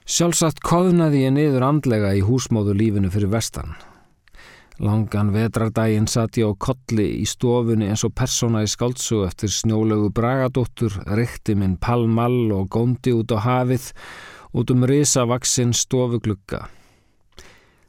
Sjálfsagt 0.06 0.60
koðnaði 0.62 1.24
ég 1.24 1.32
niður 1.34 1.64
andlega 1.66 2.12
í 2.14 2.20
húsmóðu 2.22 2.76
lífinu 2.78 3.10
fyrir 3.10 3.32
vestan. 3.32 3.72
Langan 4.78 5.32
vetrardaginn 5.34 6.06
satt 6.06 6.38
ég 6.38 6.46
á 6.46 6.54
kolli 6.62 7.08
í 7.24 7.26
stofunni 7.26 7.88
eins 7.90 8.04
og 8.06 8.12
persóna 8.14 8.62
í 8.62 8.70
skáltsu 8.70 9.24
eftir 9.26 9.50
snjólegu 9.50 10.12
bragadóttur, 10.14 10.94
rikti 11.18 11.56
minn 11.58 11.80
palmall 11.82 12.52
og 12.54 12.68
góndi 12.76 13.16
út 13.18 13.34
á 13.34 13.42
hafið 13.42 13.88
út 14.54 14.74
um 14.76 14.86
risavaksinn 14.86 15.74
stofuglugga. 15.74 16.68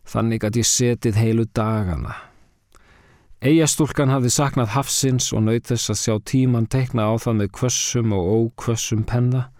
Þannig 0.08 0.46
að 0.46 0.62
ég 0.62 0.70
setið 0.70 1.18
heilu 1.20 1.44
dagana. 1.52 2.14
Eyjastúlkan 3.44 4.14
hafði 4.14 4.32
saknað 4.32 4.72
hafsins 4.72 5.28
og 5.36 5.44
naut 5.50 5.68
þess 5.68 5.92
að 5.92 6.00
sjá 6.00 6.14
tíman 6.32 6.70
tekna 6.72 7.10
á 7.10 7.14
það 7.20 7.42
með 7.42 7.52
kvössum 7.60 8.16
og 8.16 8.32
ókvössum 8.38 9.04
penna. 9.04 9.50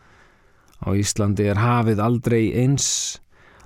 Á 0.85 0.93
Íslandi 0.93 1.47
er 1.49 1.61
hafið 1.61 2.03
aldrei 2.05 2.43
eins, 2.63 2.89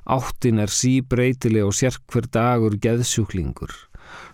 áttin 0.06 0.60
er 0.62 0.70
síbreytileg 0.70 1.66
og 1.66 1.74
sérkver 1.76 2.28
dagur 2.30 2.76
geðsjúklingur. 2.82 3.72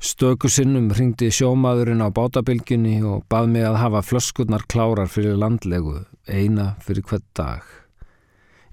Stöku 0.01 0.49
sinnum 0.53 0.91
ringdi 0.97 1.29
sjómaðurinn 1.33 2.05
á 2.05 2.09
bátabilginni 2.13 3.01
og 3.05 3.25
bað 3.33 3.51
mig 3.53 3.65
að 3.69 3.81
hafa 3.81 4.03
flöskurnar 4.05 4.65
klárar 4.69 5.11
fyrir 5.13 5.37
landlegu, 5.41 6.03
eina 6.29 6.75
fyrir 6.85 7.05
hvert 7.09 7.27
dag. 7.37 7.65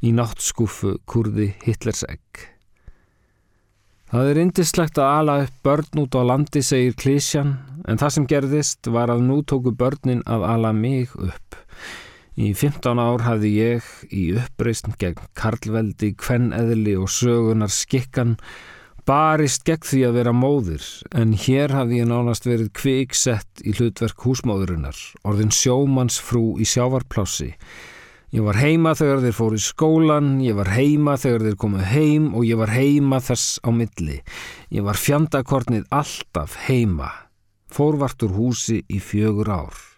Í 0.03 0.11
náttskúfu 0.15 0.97
kurði 1.07 1.53
Hitlers 1.63 2.03
egg. 2.07 2.49
Það 4.13 4.29
er 4.29 4.39
indislegt 4.43 4.99
að 5.01 5.11
ala 5.19 5.35
upp 5.41 5.53
börn 5.65 6.03
út 6.03 6.15
á 6.19 6.21
landi, 6.21 6.61
segir 6.61 6.93
Klísjan, 6.99 7.55
en 7.89 7.97
það 7.97 8.11
sem 8.13 8.27
gerðist 8.29 8.89
var 8.93 9.09
að 9.09 9.23
nú 9.25 9.39
tóku 9.41 9.73
börnin 9.73 10.21
að 10.29 10.43
ala 10.51 10.73
mig 10.75 11.15
upp. 11.17 11.57
Í 12.33 12.49
15 12.57 12.97
ár 12.97 13.21
hafði 13.21 13.49
ég 13.59 13.89
í 14.09 14.31
uppreysn 14.41 14.95
gegn 14.97 15.21
karlveldi, 15.37 16.15
kvenneðli 16.17 16.95
og 16.97 17.11
sögunar 17.13 17.69
skikkan 17.69 18.37
barist 19.05 19.65
gegn 19.67 19.85
því 19.85 19.99
að 20.07 20.17
vera 20.17 20.33
móðir, 20.33 20.85
en 21.13 21.35
hér 21.37 21.75
hafði 21.77 21.99
ég 22.01 22.09
nánast 22.09 22.47
verið 22.47 22.71
kviksett 22.79 23.61
í 23.61 23.75
hlutverk 23.77 24.25
húsmóðurinnar, 24.25 24.97
orðin 25.27 25.53
sjómannsfrú 25.53 26.55
í 26.57 26.65
sjávarplássi, 26.65 27.51
Ég 28.33 28.41
var 28.41 28.57
heima 28.57 28.95
þegar 28.97 29.19
þeir 29.21 29.35
fóru 29.37 29.57
í 29.59 29.61
skólan, 29.61 30.29
ég 30.41 30.55
var 30.57 30.71
heima 30.73 31.13
þegar 31.21 31.43
þeir 31.45 31.57
komu 31.61 31.83
heim 31.85 32.31
og 32.33 32.47
ég 32.49 32.57
var 32.57 32.73
heima 32.73 33.19
þess 33.21 33.59
á 33.61 33.69
milli. 33.69 34.23
Ég 34.73 34.81
var 34.89 34.97
fjandakornið 34.97 35.85
alltaf 35.93 36.57
heima, 36.65 37.11
fórvartur 37.69 38.33
húsi 38.33 38.81
í 38.89 38.97
fjögur 38.97 39.53
ár. 39.53 39.92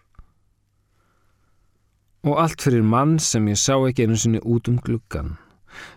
Og 2.26 2.40
allt 2.42 2.64
fyrir 2.66 2.82
mann 2.82 3.20
sem 3.22 3.46
ég 3.52 3.60
sá 3.62 3.76
ekki 3.78 4.08
einu 4.08 4.18
sinni 4.18 4.42
út 4.42 4.70
um 4.72 4.80
gluggan, 4.82 5.36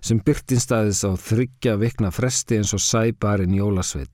sem 0.05 0.21
byrtinstæðis 0.21 1.03
á 1.09 1.17
þryggja 1.17 1.79
vikna 1.81 2.13
fresti 2.13 2.59
eins 2.59 2.75
og 2.77 2.85
sæbarinn 2.85 3.57
jólasveit. 3.57 4.13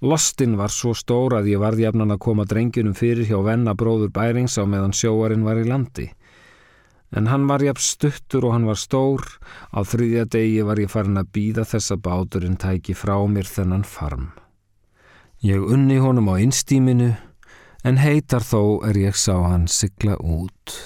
Lostinn 0.00 0.56
var 0.56 0.72
svo 0.72 0.92
stór 0.96 1.36
að 1.38 1.52
ég 1.52 1.60
varði 1.60 1.86
jafnan 1.86 2.12
að 2.12 2.22
koma 2.24 2.48
drengjunum 2.48 2.96
fyrir 2.96 3.28
hjá 3.28 3.38
venna 3.44 3.76
bróður 3.76 4.10
bærings 4.12 4.56
á 4.60 4.64
meðan 4.64 4.96
sjóarinn 4.96 5.44
var 5.46 5.60
í 5.60 5.68
landi 5.68 6.10
en 7.14 7.28
hann 7.30 7.46
var 7.46 7.62
jafn 7.62 7.82
stuttur 7.82 8.48
og 8.48 8.54
hann 8.56 8.66
var 8.66 8.78
stór. 8.78 9.22
Á 9.70 9.80
þriðja 9.86 10.26
degi 10.30 10.62
var 10.66 10.80
ég 10.82 10.90
farin 10.90 11.20
að 11.20 11.30
býða 11.36 11.66
þess 11.68 11.94
að 11.94 12.02
báturinn 12.08 12.58
tæki 12.60 12.94
frá 12.98 13.16
mér 13.30 13.46
þennan 13.48 13.86
farm. 13.86 14.32
Ég 15.44 15.60
unni 15.62 16.00
honum 16.00 16.30
á 16.32 16.34
einstíminu, 16.40 17.12
en 17.84 18.00
heitar 18.00 18.44
þó 18.44 18.80
er 18.88 18.96
ég 18.96 19.16
sá 19.20 19.36
hann 19.44 19.68
sigla 19.68 20.16
út. 20.24 20.78